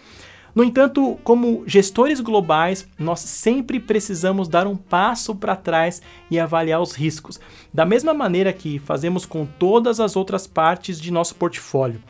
[0.59, 6.81] No entanto, como gestores globais, nós sempre precisamos dar um passo para trás e avaliar
[6.81, 7.39] os riscos,
[7.73, 12.03] da mesma maneira que fazemos com todas as outras partes de nosso portfólio.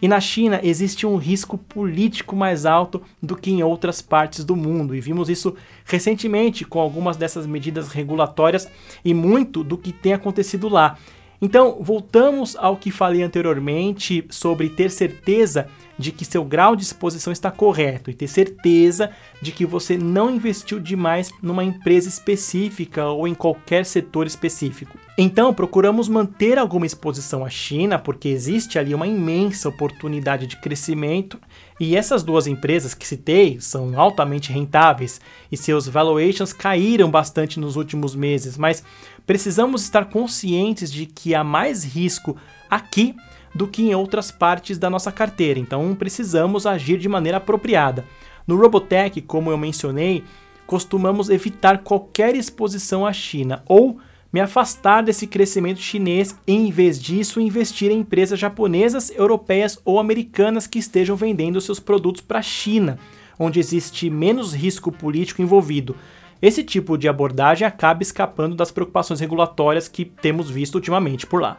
[0.00, 4.54] E na China existe um risco político mais alto do que em outras partes do
[4.54, 8.68] mundo, e vimos isso recentemente com algumas dessas medidas regulatórias
[9.04, 10.96] e muito do que tem acontecido lá.
[11.42, 15.68] Então, voltamos ao que falei anteriormente sobre ter certeza
[15.98, 19.10] de que seu grau de exposição está correto e ter certeza
[19.42, 24.96] de que você não investiu demais numa empresa específica ou em qualquer setor específico.
[25.20, 31.40] Então, procuramos manter alguma exposição à China, porque existe ali uma imensa oportunidade de crescimento,
[31.80, 35.20] e essas duas empresas que citei são altamente rentáveis
[35.50, 38.82] e seus valuations caíram bastante nos últimos meses, mas
[39.26, 42.36] precisamos estar conscientes de que há mais risco
[42.70, 43.14] aqui
[43.54, 48.04] do que em outras partes da nossa carteira, então precisamos agir de maneira apropriada.
[48.46, 50.24] No Robotech, como eu mencionei,
[50.66, 53.98] costumamos evitar qualquer exposição à China ou
[54.32, 59.98] me afastar desse crescimento chinês e, em vez disso, investir em empresas japonesas, europeias ou
[59.98, 62.98] americanas que estejam vendendo seus produtos para a China,
[63.38, 65.96] onde existe menos risco político envolvido.
[66.40, 71.58] Esse tipo de abordagem acaba escapando das preocupações regulatórias que temos visto ultimamente por lá.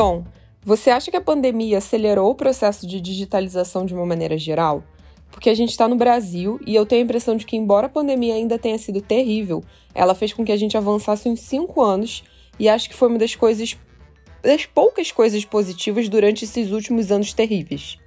[0.00, 0.24] Tom,
[0.64, 4.82] você acha que a pandemia acelerou o processo de digitalização de uma maneira geral?
[5.30, 7.90] Porque a gente está no Brasil e eu tenho a impressão de que, embora a
[7.90, 9.62] pandemia ainda tenha sido terrível,
[9.94, 12.24] ela fez com que a gente avançasse uns cinco anos
[12.58, 13.36] e acho que foi uma das
[14.42, 17.98] das poucas coisas positivas durante esses últimos anos terríveis.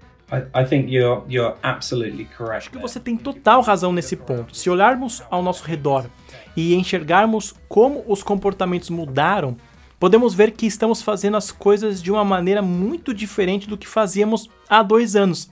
[2.58, 4.58] Acho que você tem total razão nesse ponto.
[4.58, 6.10] Se olharmos ao nosso redor
[6.58, 9.56] e enxergarmos como os comportamentos mudaram,
[10.04, 14.50] podemos ver que estamos fazendo as coisas de uma maneira muito diferente do que fazíamos
[14.68, 15.50] há dois anos.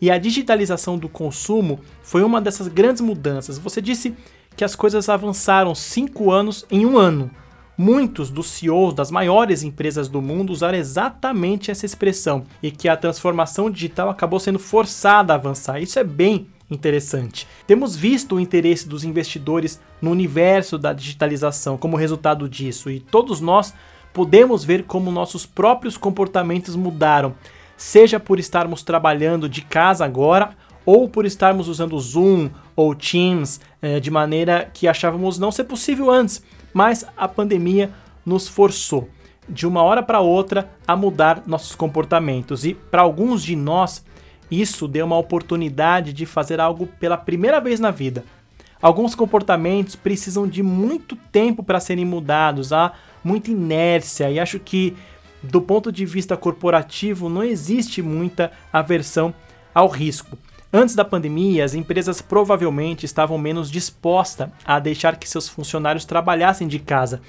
[0.00, 3.58] E a digitalização do consumo foi uma dessas grandes mudanças.
[3.58, 4.14] Você disse
[4.56, 7.32] que as coisas avançaram cinco anos em um ano.
[7.76, 12.96] Muitos dos CEOs das maiores empresas do mundo usaram exatamente essa expressão e que a
[12.96, 15.82] transformação digital acabou sendo forçada a avançar.
[15.82, 17.46] Isso é bem interessante.
[17.66, 23.40] Temos visto o interesse dos investidores no universo da digitalização como resultado disso, e todos
[23.40, 23.74] nós
[24.12, 27.34] podemos ver como nossos próprios comportamentos mudaram,
[27.76, 30.50] seja por estarmos trabalhando de casa agora
[30.84, 36.10] ou por estarmos usando Zoom ou Teams eh, de maneira que achávamos não ser possível
[36.10, 36.42] antes,
[36.72, 37.90] mas a pandemia
[38.24, 39.08] nos forçou
[39.48, 44.04] de uma hora para outra a mudar nossos comportamentos e para alguns de nós
[44.50, 48.24] isso deu uma oportunidade de fazer algo pela primeira vez na vida.
[48.82, 52.92] Alguns comportamentos precisam de muito tempo para serem mudados, há
[53.22, 54.96] muita inércia e acho que
[55.42, 59.34] do ponto de vista corporativo não existe muita aversão
[59.74, 60.36] ao risco.
[60.72, 66.68] Antes da pandemia, as empresas provavelmente estavam menos dispostas a deixar que seus funcionários trabalhassem
[66.68, 67.20] de casa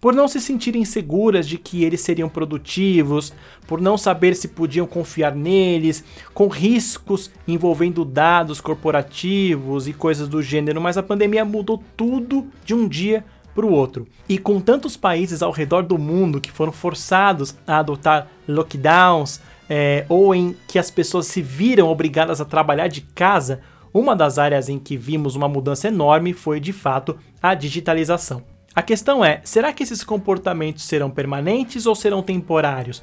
[0.00, 3.32] por não se sentirem seguras de que eles seriam produtivos,
[3.66, 10.42] por não saber se podiam confiar neles, com riscos envolvendo dados corporativos e coisas do
[10.42, 13.24] gênero, mas a pandemia mudou tudo de um dia
[13.54, 14.06] para o outro.
[14.28, 20.04] E com tantos países ao redor do mundo que foram forçados a adotar lockdowns, é,
[20.08, 23.60] ou em que as pessoas se viram obrigadas a trabalhar de casa,
[23.92, 28.42] uma das áreas em que vimos uma mudança enorme foi de fato a digitalização.
[28.74, 33.02] A questão é: será que esses comportamentos serão permanentes ou serão temporários?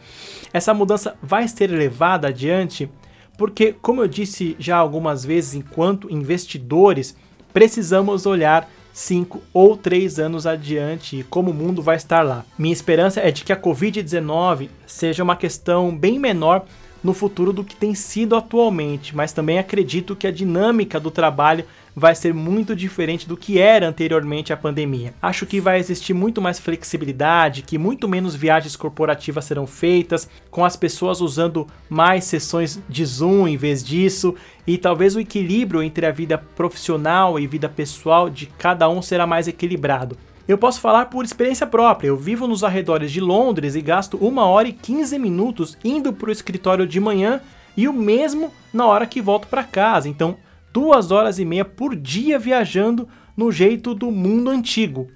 [0.53, 2.89] Essa mudança vai ser levada adiante?
[3.37, 7.15] Porque, como eu disse já algumas vezes, enquanto investidores,
[7.53, 12.43] precisamos olhar 5 ou 3 anos adiante e como o mundo vai estar lá.
[12.57, 16.65] Minha esperança é de que a Covid-19 seja uma questão bem menor
[17.03, 21.63] no futuro do que tem sido atualmente, mas também acredito que a dinâmica do trabalho
[21.99, 25.15] vai ser muito diferente do que era anteriormente à pandemia.
[25.19, 30.63] Acho que vai existir muito mais flexibilidade, que muito menos viagens corporativas serão feitas, com
[30.63, 34.35] as pessoas usando mais sessões de Zoom em vez disso,
[34.67, 39.25] e talvez o equilíbrio entre a vida profissional e vida pessoal de cada um será
[39.25, 40.15] mais equilibrado.
[40.47, 42.09] Eu posso falar por experiência própria.
[42.09, 46.29] Eu vivo nos arredores de Londres e gasto uma hora e 15 minutos indo para
[46.29, 47.41] o escritório de manhã
[47.75, 50.07] e o mesmo na hora que volto para casa.
[50.07, 50.37] Então,
[50.77, 55.07] duas horas e meia por dia viajando no jeito do mundo antigo.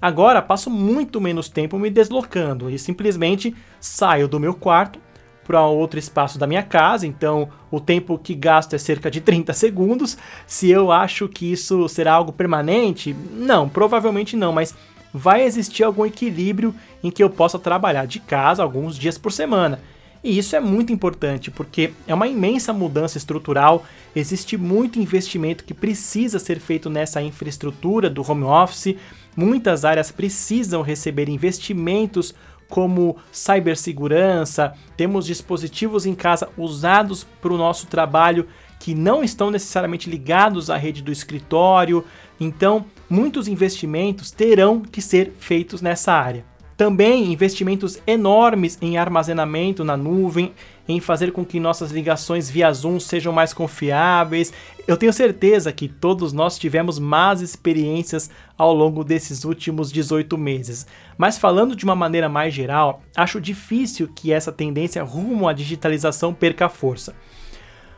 [0.00, 5.00] Agora passo muito menos tempo me deslocando e simplesmente saio do meu quarto
[5.44, 9.52] para outro espaço da minha casa, então o tempo que gasto é cerca de 30
[9.52, 10.16] segundos.
[10.46, 14.76] Se eu acho que isso será algo permanente, não, provavelmente não, mas
[15.12, 16.72] vai existir algum equilíbrio
[17.02, 19.80] em que eu possa trabalhar de casa alguns dias por semana.
[20.22, 25.72] E isso é muito importante porque é uma imensa mudança estrutural, existe muito investimento que
[25.72, 28.96] precisa ser feito nessa infraestrutura do home office,
[29.36, 32.34] muitas áreas precisam receber investimentos
[32.68, 38.46] como cibersegurança, temos dispositivos em casa usados para o nosso trabalho
[38.78, 42.04] que não estão necessariamente ligados à rede do escritório,
[42.38, 46.44] então muitos investimentos terão que ser feitos nessa área.
[46.78, 50.54] Também investimentos enormes em armazenamento na nuvem,
[50.88, 54.52] em fazer com que nossas ligações via Zoom sejam mais confiáveis.
[54.86, 60.86] Eu tenho certeza que todos nós tivemos más experiências ao longo desses últimos 18 meses.
[61.18, 66.32] Mas falando de uma maneira mais geral, acho difícil que essa tendência rumo à digitalização
[66.32, 67.12] perca força.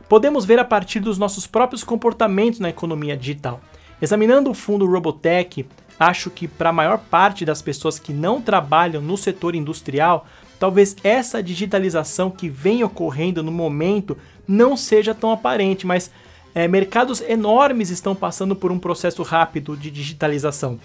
[0.09, 3.61] Podemos ver a partir dos nossos próprios comportamentos na economia digital.
[4.01, 5.67] Examinando o fundo Robotech,
[6.01, 10.27] acho que para a maior parte das pessoas que não trabalham no setor industrial,
[10.59, 14.17] talvez essa digitalização que vem ocorrendo no momento
[14.49, 16.11] não seja tão aparente, mas
[16.55, 20.81] é, mercados enormes estão passando por um processo rápido de digitalização.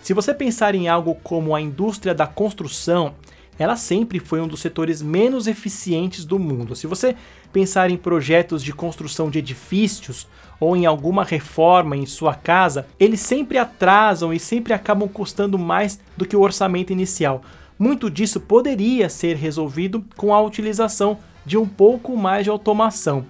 [0.00, 3.14] Se você pensar em algo como a indústria da construção,
[3.58, 6.74] ela sempre foi um dos setores menos eficientes do mundo.
[6.74, 7.14] Se você
[7.52, 10.26] pensar em projetos de construção de edifícios
[10.58, 16.00] ou em alguma reforma em sua casa, eles sempre atrasam e sempre acabam custando mais
[16.16, 17.42] do que o orçamento inicial.
[17.78, 23.26] Muito disso poderia ser resolvido com a utilização de um pouco mais de automação.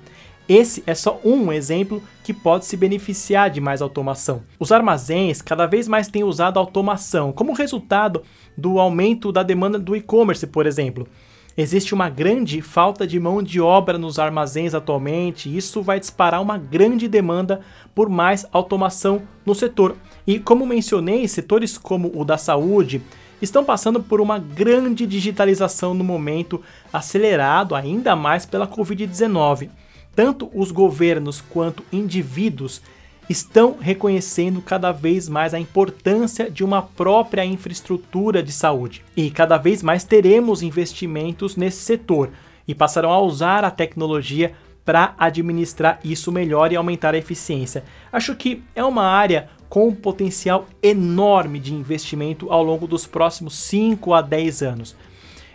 [0.46, 4.42] Esse é só um exemplo que pode se beneficiar de mais automação.
[4.60, 8.22] Os armazéns cada vez mais têm usado automação como resultado
[8.56, 11.08] do aumento da demanda do e-commerce, por exemplo.
[11.56, 16.42] Existe uma grande falta de mão de obra nos armazéns atualmente, e isso vai disparar
[16.42, 17.60] uma grande demanda
[17.94, 19.96] por mais automação no setor.
[20.26, 23.00] E como mencionei, setores como o da saúde
[23.40, 26.60] estão passando por uma grande digitalização no momento,
[26.92, 29.70] acelerado ainda mais pela Covid-19
[30.14, 32.80] tanto os governos quanto indivíduos
[33.28, 39.04] estão reconhecendo cada vez mais a importância de uma própria infraestrutura de saúde.
[39.16, 42.30] E cada vez mais teremos investimentos nesse setor
[42.66, 44.52] e passarão a usar a tecnologia
[44.84, 47.84] para administrar isso melhor e aumentar a eficiência.
[48.12, 53.54] Acho que é uma área com um potencial enorme de investimento ao longo dos próximos
[53.54, 54.96] 5 a 10 anos.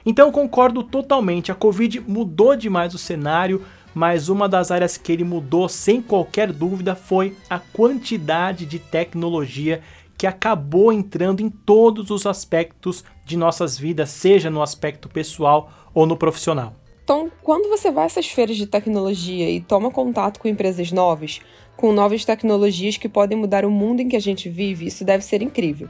[0.05, 3.63] Então concordo totalmente, a Covid mudou demais o cenário
[3.93, 9.81] mas uma das áreas que ele mudou sem qualquer dúvida foi a quantidade de tecnologia
[10.17, 16.05] que acabou entrando em todos os aspectos de nossas vidas, seja no aspecto pessoal ou
[16.05, 16.75] no profissional.
[17.03, 21.39] Então, quando você vai a essas feiras de tecnologia e toma contato com empresas novas,
[21.75, 25.23] com novas tecnologias que podem mudar o mundo em que a gente vive, isso deve
[25.23, 25.87] ser incrível.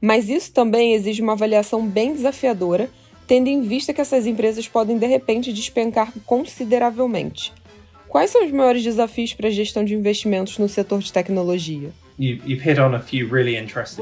[0.00, 2.88] Mas isso também exige uma avaliação bem desafiadora
[3.32, 7.50] tendo em vista que essas empresas podem de repente despencar consideravelmente.
[8.06, 11.92] Quais são os maiores desafios para a gestão de investimentos no setor de tecnologia?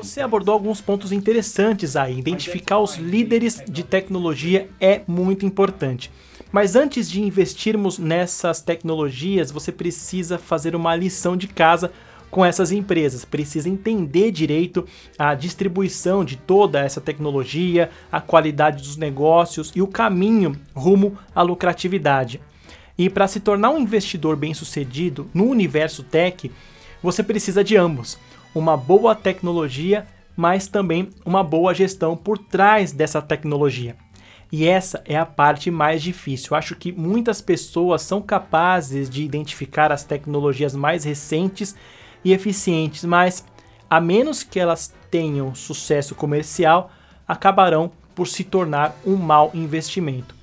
[0.03, 2.19] Você abordou alguns pontos interessantes aí.
[2.19, 6.11] Identificar os líderes de tecnologia é muito importante.
[6.51, 11.93] Mas antes de investirmos nessas tecnologias, você precisa fazer uma lição de casa
[12.31, 13.25] com essas empresas.
[13.25, 14.87] Precisa entender direito
[15.19, 21.43] a distribuição de toda essa tecnologia, a qualidade dos negócios e o caminho rumo à
[21.43, 22.41] lucratividade.
[22.97, 26.51] E para se tornar um investidor bem-sucedido no universo tech,
[27.03, 28.19] você precisa de ambos:
[28.55, 30.07] uma boa tecnologia,
[30.37, 33.97] mas também uma boa gestão por trás dessa tecnologia.
[34.53, 36.57] E essa é a parte mais difícil.
[36.57, 41.77] Acho que muitas pessoas são capazes de identificar as tecnologias mais recentes
[42.25, 43.45] e eficientes, mas
[43.89, 46.91] a menos que elas tenham sucesso comercial,
[47.27, 50.35] acabarão por se tornar um mau investimento.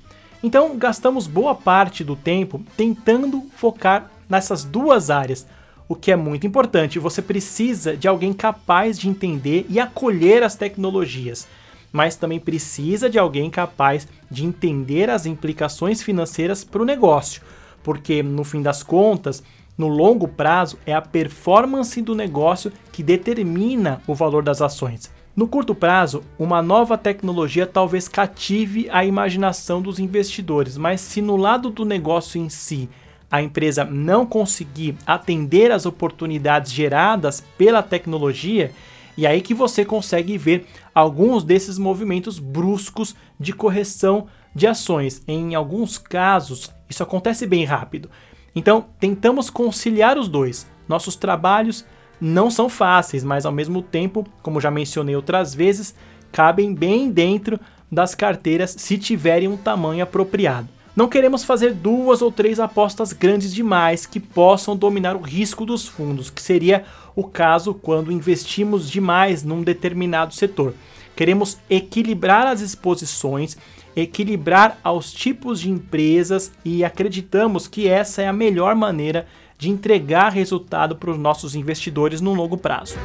[0.42, 5.46] Então, gastamos boa parte do tempo tentando focar nessas duas áreas,
[5.88, 6.98] o que é muito importante.
[6.98, 11.48] Você precisa de alguém capaz de entender e acolher as tecnologias,
[11.90, 17.42] mas também precisa de alguém capaz de entender as implicações financeiras para o negócio,
[17.82, 19.42] porque no fim das contas,
[19.78, 25.10] no longo prazo, é a performance do negócio que determina o valor das ações.
[25.36, 31.36] No curto prazo, uma nova tecnologia talvez cative a imaginação dos investidores, mas se no
[31.36, 32.88] lado do negócio em si
[33.30, 38.72] a empresa não conseguir atender às oportunidades geradas pela tecnologia,
[39.16, 45.22] e aí que você consegue ver alguns desses movimentos bruscos de correção de ações.
[45.28, 48.10] Em alguns casos, isso acontece bem rápido.
[48.58, 50.66] Então, tentamos conciliar os dois.
[50.88, 51.84] Nossos trabalhos
[52.20, 55.94] não são fáceis, mas ao mesmo tempo, como já mencionei outras vezes,
[56.32, 60.68] cabem bem dentro das carteiras se tiverem um tamanho apropriado.
[60.96, 65.86] Não queremos fazer duas ou três apostas grandes demais que possam dominar o risco dos
[65.86, 66.84] fundos, que seria
[67.14, 70.74] o caso quando investimos demais num determinado setor.
[71.14, 73.56] Queremos equilibrar as exposições,
[74.00, 79.26] equilibrar aos tipos de empresas e acreditamos que essa é a melhor maneira
[79.58, 82.96] de entregar resultado para os nossos investidores no longo prazo.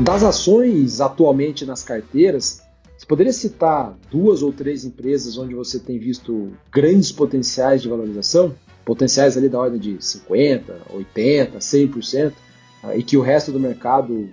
[0.00, 2.62] Das ações atualmente nas carteiras,
[2.98, 8.54] você poderia citar duas ou três empresas onde você tem visto grandes potenciais de valorização?
[8.84, 10.62] Potenciais ali da ordem de 50%,
[11.16, 12.32] 80%, 100%,
[12.96, 14.28] e que o resto do mercado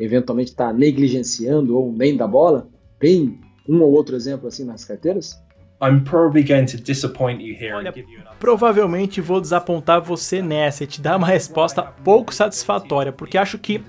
[0.00, 2.68] eventualmente está negligenciando ou nem da bola?
[2.98, 3.38] Tem
[3.68, 5.38] um ou outro exemplo assim nas carteiras?
[5.82, 7.92] I'm probably going to disappoint you here Olha,
[8.38, 13.82] provavelmente vou desapontar você nessa e te dar uma resposta pouco satisfatória, porque acho que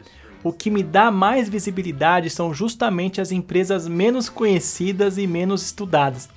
[0.44, 6.30] o que me dá mais visibilidade são justamente as empresas menos conhecidas e menos estudadas.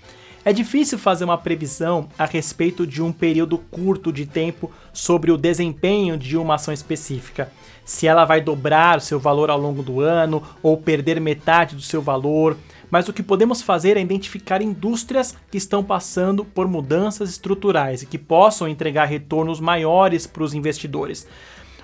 [0.44, 5.38] É difícil fazer uma previsão a respeito de um período curto de tempo sobre o
[5.38, 7.50] desempenho de uma ação específica.
[7.84, 12.00] Se ela vai dobrar seu valor ao longo do ano ou perder metade do seu
[12.00, 12.56] valor.
[12.90, 18.06] Mas o que podemos fazer é identificar indústrias que estão passando por mudanças estruturais e
[18.06, 21.26] que possam entregar retornos maiores para os investidores.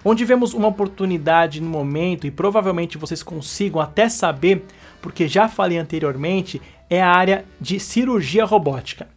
[0.05, 4.65] Onde vemos uma oportunidade no momento e provavelmente vocês consigam até saber,
[5.03, 9.09] porque já falei anteriormente, é a área de cirurgia robótica.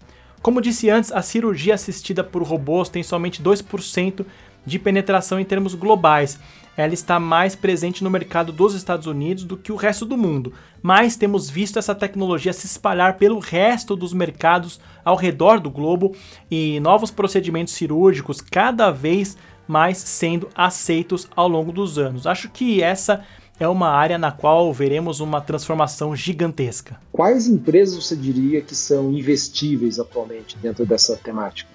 [0.41, 4.25] Como disse antes, a cirurgia assistida por robôs tem somente 2%
[4.65, 6.37] de penetração em termos globais.
[6.75, 10.53] Ela está mais presente no mercado dos Estados Unidos do que o resto do mundo,
[10.81, 16.15] mas temos visto essa tecnologia se espalhar pelo resto dos mercados ao redor do globo
[16.49, 22.27] e novos procedimentos cirúrgicos cada vez mais sendo aceitos ao longo dos anos.
[22.27, 23.23] Acho que essa
[23.59, 26.99] é uma área na qual veremos uma transformação gigantesca.
[27.11, 31.72] Quais empresas você diria que são investíveis atualmente dentro dessa temática?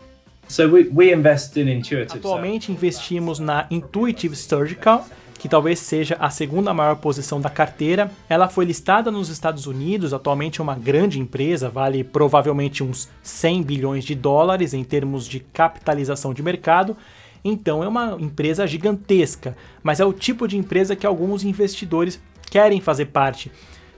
[0.49, 5.07] So we, we invest in Intuitive Atualmente investimos na Intuitive Surgical,
[5.39, 8.11] que talvez seja a segunda maior posição da carteira.
[8.29, 13.63] Ela foi listada nos Estados Unidos, atualmente é uma grande empresa, vale provavelmente uns 100
[13.63, 16.97] bilhões de dólares em termos de capitalização de mercado
[17.45, 22.21] então é uma empresa gigantesca, mas é o tipo de empresa que alguns investidores
[22.51, 23.51] querem fazer parte.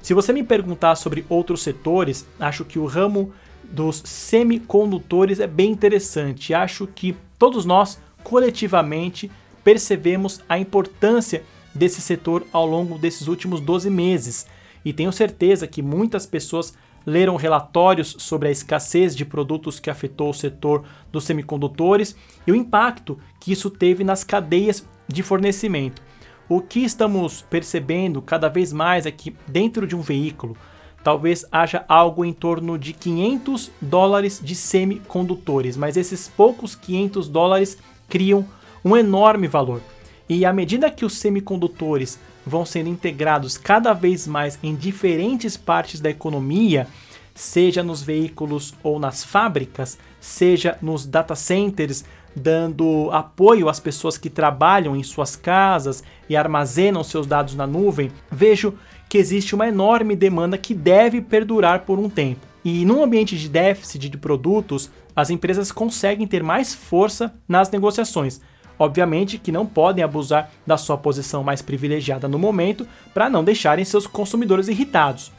[0.03, 3.33] Se você me perguntar sobre outros setores, acho que o ramo
[3.71, 6.53] dos semicondutores é bem interessante.
[6.53, 9.31] Acho que todos nós, coletivamente,
[9.63, 11.43] percebemos a importância
[11.75, 14.47] desse setor ao longo desses últimos 12 meses.
[14.85, 16.75] E tenho certeza que muitas pessoas
[17.07, 22.15] leram relatórios sobre a escassez de produtos que afetou o setor dos semicondutores
[22.47, 26.03] e o impacto que isso teve nas cadeias de fornecimento.
[26.49, 30.57] O que estamos percebendo cada vez mais é que dentro de um veículo
[31.03, 37.79] talvez haja algo em torno de 500 dólares de semicondutores, mas esses poucos 500 dólares
[38.09, 38.47] criam
[38.85, 39.81] um enorme valor.
[40.29, 46.01] E à medida que os semicondutores vão sendo integrados cada vez mais em diferentes partes
[46.01, 46.87] da economia,
[47.35, 52.05] seja nos veículos ou nas fábricas, seja nos data centers,
[52.35, 58.13] dando apoio às pessoas que trabalham em suas casas e armazenam seus dados na nuvem,
[58.31, 58.75] vejo
[59.11, 62.47] que existe uma enorme demanda que deve perdurar por um tempo.
[62.65, 68.41] E num ambiente de déficit de produtos, as empresas conseguem ter mais força nas negociações,
[68.81, 73.85] Obviamente que não podem abusar da sua posição mais privilegiada no momento para não deixarem
[73.85, 75.31] seus consumidores irritados.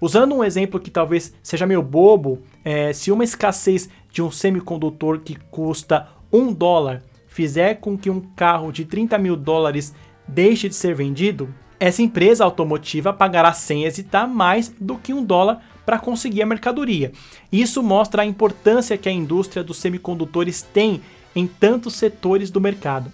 [0.00, 5.18] Usando um exemplo que talvez seja meio bobo, é, se uma escassez de um semicondutor
[5.18, 9.92] que custa um dólar fizer com que um carro de 30 mil dólares
[10.28, 15.62] deixe de ser vendido, essa empresa automotiva pagará sem hesitar mais do que um dólar
[15.84, 17.12] para conseguir a mercadoria.
[17.52, 21.00] Isso mostra a importância que a indústria dos semicondutores tem
[21.34, 23.12] em tantos setores do mercado.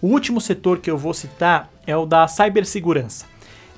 [0.00, 3.26] O último setor que eu vou citar é o da cibersegurança.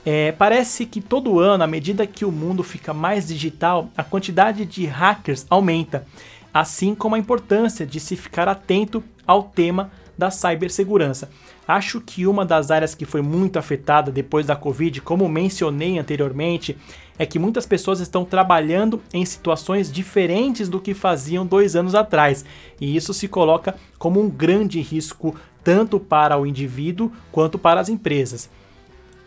[0.05, 4.65] É, parece que todo ano, à medida que o mundo fica mais digital, a quantidade
[4.65, 6.07] de hackers aumenta,
[6.53, 11.31] assim como a importância de se ficar atento ao tema da cibersegurança.
[11.71, 16.77] Acho que uma das áreas que foi muito afetada depois da Covid, como mencionei anteriormente,
[17.17, 22.45] é que muitas pessoas estão trabalhando em situações diferentes do que faziam dois anos atrás,
[22.81, 27.89] e isso se coloca como um grande risco tanto para o indivíduo quanto para as
[27.89, 28.51] empresas.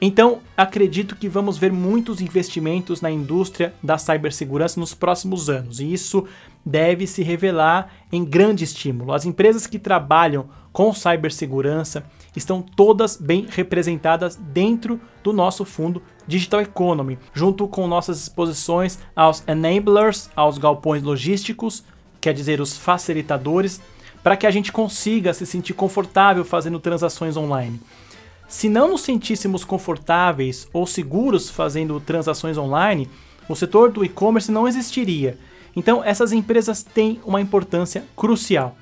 [0.02, 5.94] Então, acredito que vamos ver muitos investimentos na indústria da cibersegurança nos próximos anos, e
[5.94, 6.26] isso
[6.66, 9.14] deve se revelar em grande estímulo.
[9.14, 12.04] As empresas que trabalham com cibersegurança
[12.36, 19.44] estão todas bem representadas dentro do nosso fundo Digital Economy, junto com nossas exposições aos
[19.48, 21.84] enablers, aos galpões logísticos,
[22.20, 23.82] quer dizer, os facilitadores,
[24.24, 27.80] para que a gente consiga se sentir confortável fazendo transações online.
[28.48, 33.10] Se não nos sentíssemos confortáveis ou seguros fazendo transações online,
[33.50, 35.38] o setor do e-commerce não existiria.
[35.76, 38.78] Então, essas empresas têm uma importância crucial.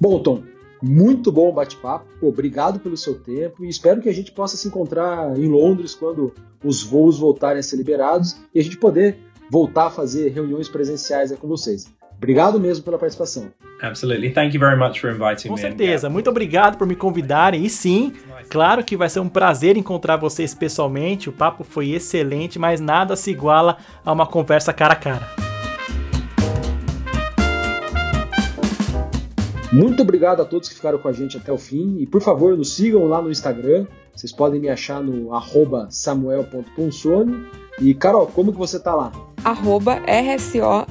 [0.00, 0.42] Bom, Tom,
[0.82, 2.06] muito bom bate-papo.
[2.22, 6.32] Obrigado pelo seu tempo e espero que a gente possa se encontrar em Londres quando
[6.62, 9.18] os voos voltarem a ser liberados e a gente poder
[9.50, 11.86] voltar a fazer reuniões presenciais com vocês.
[12.16, 13.48] Obrigado mesmo pela participação.
[13.80, 14.30] Absolutely.
[14.30, 15.50] Thank you very much for inviting me.
[15.50, 16.10] Com certeza.
[16.10, 17.64] Muito obrigado por me convidarem.
[17.64, 18.12] E sim,
[18.48, 21.28] claro que vai ser um prazer encontrar vocês pessoalmente.
[21.28, 25.47] O papo foi excelente, mas nada se iguala a uma conversa cara a cara.
[29.72, 31.96] Muito obrigado a todos que ficaram com a gente até o fim.
[31.98, 33.86] E por favor, nos sigam lá no Instagram.
[34.14, 35.32] Vocês podem me achar no
[35.90, 37.46] samuel.ponsone.
[37.80, 39.12] E Carol, como que você tá lá?
[39.44, 40.86] arroba RSO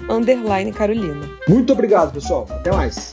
[0.72, 1.30] Carolina.
[1.48, 2.48] Muito obrigado, pessoal.
[2.49, 3.12] Até mais.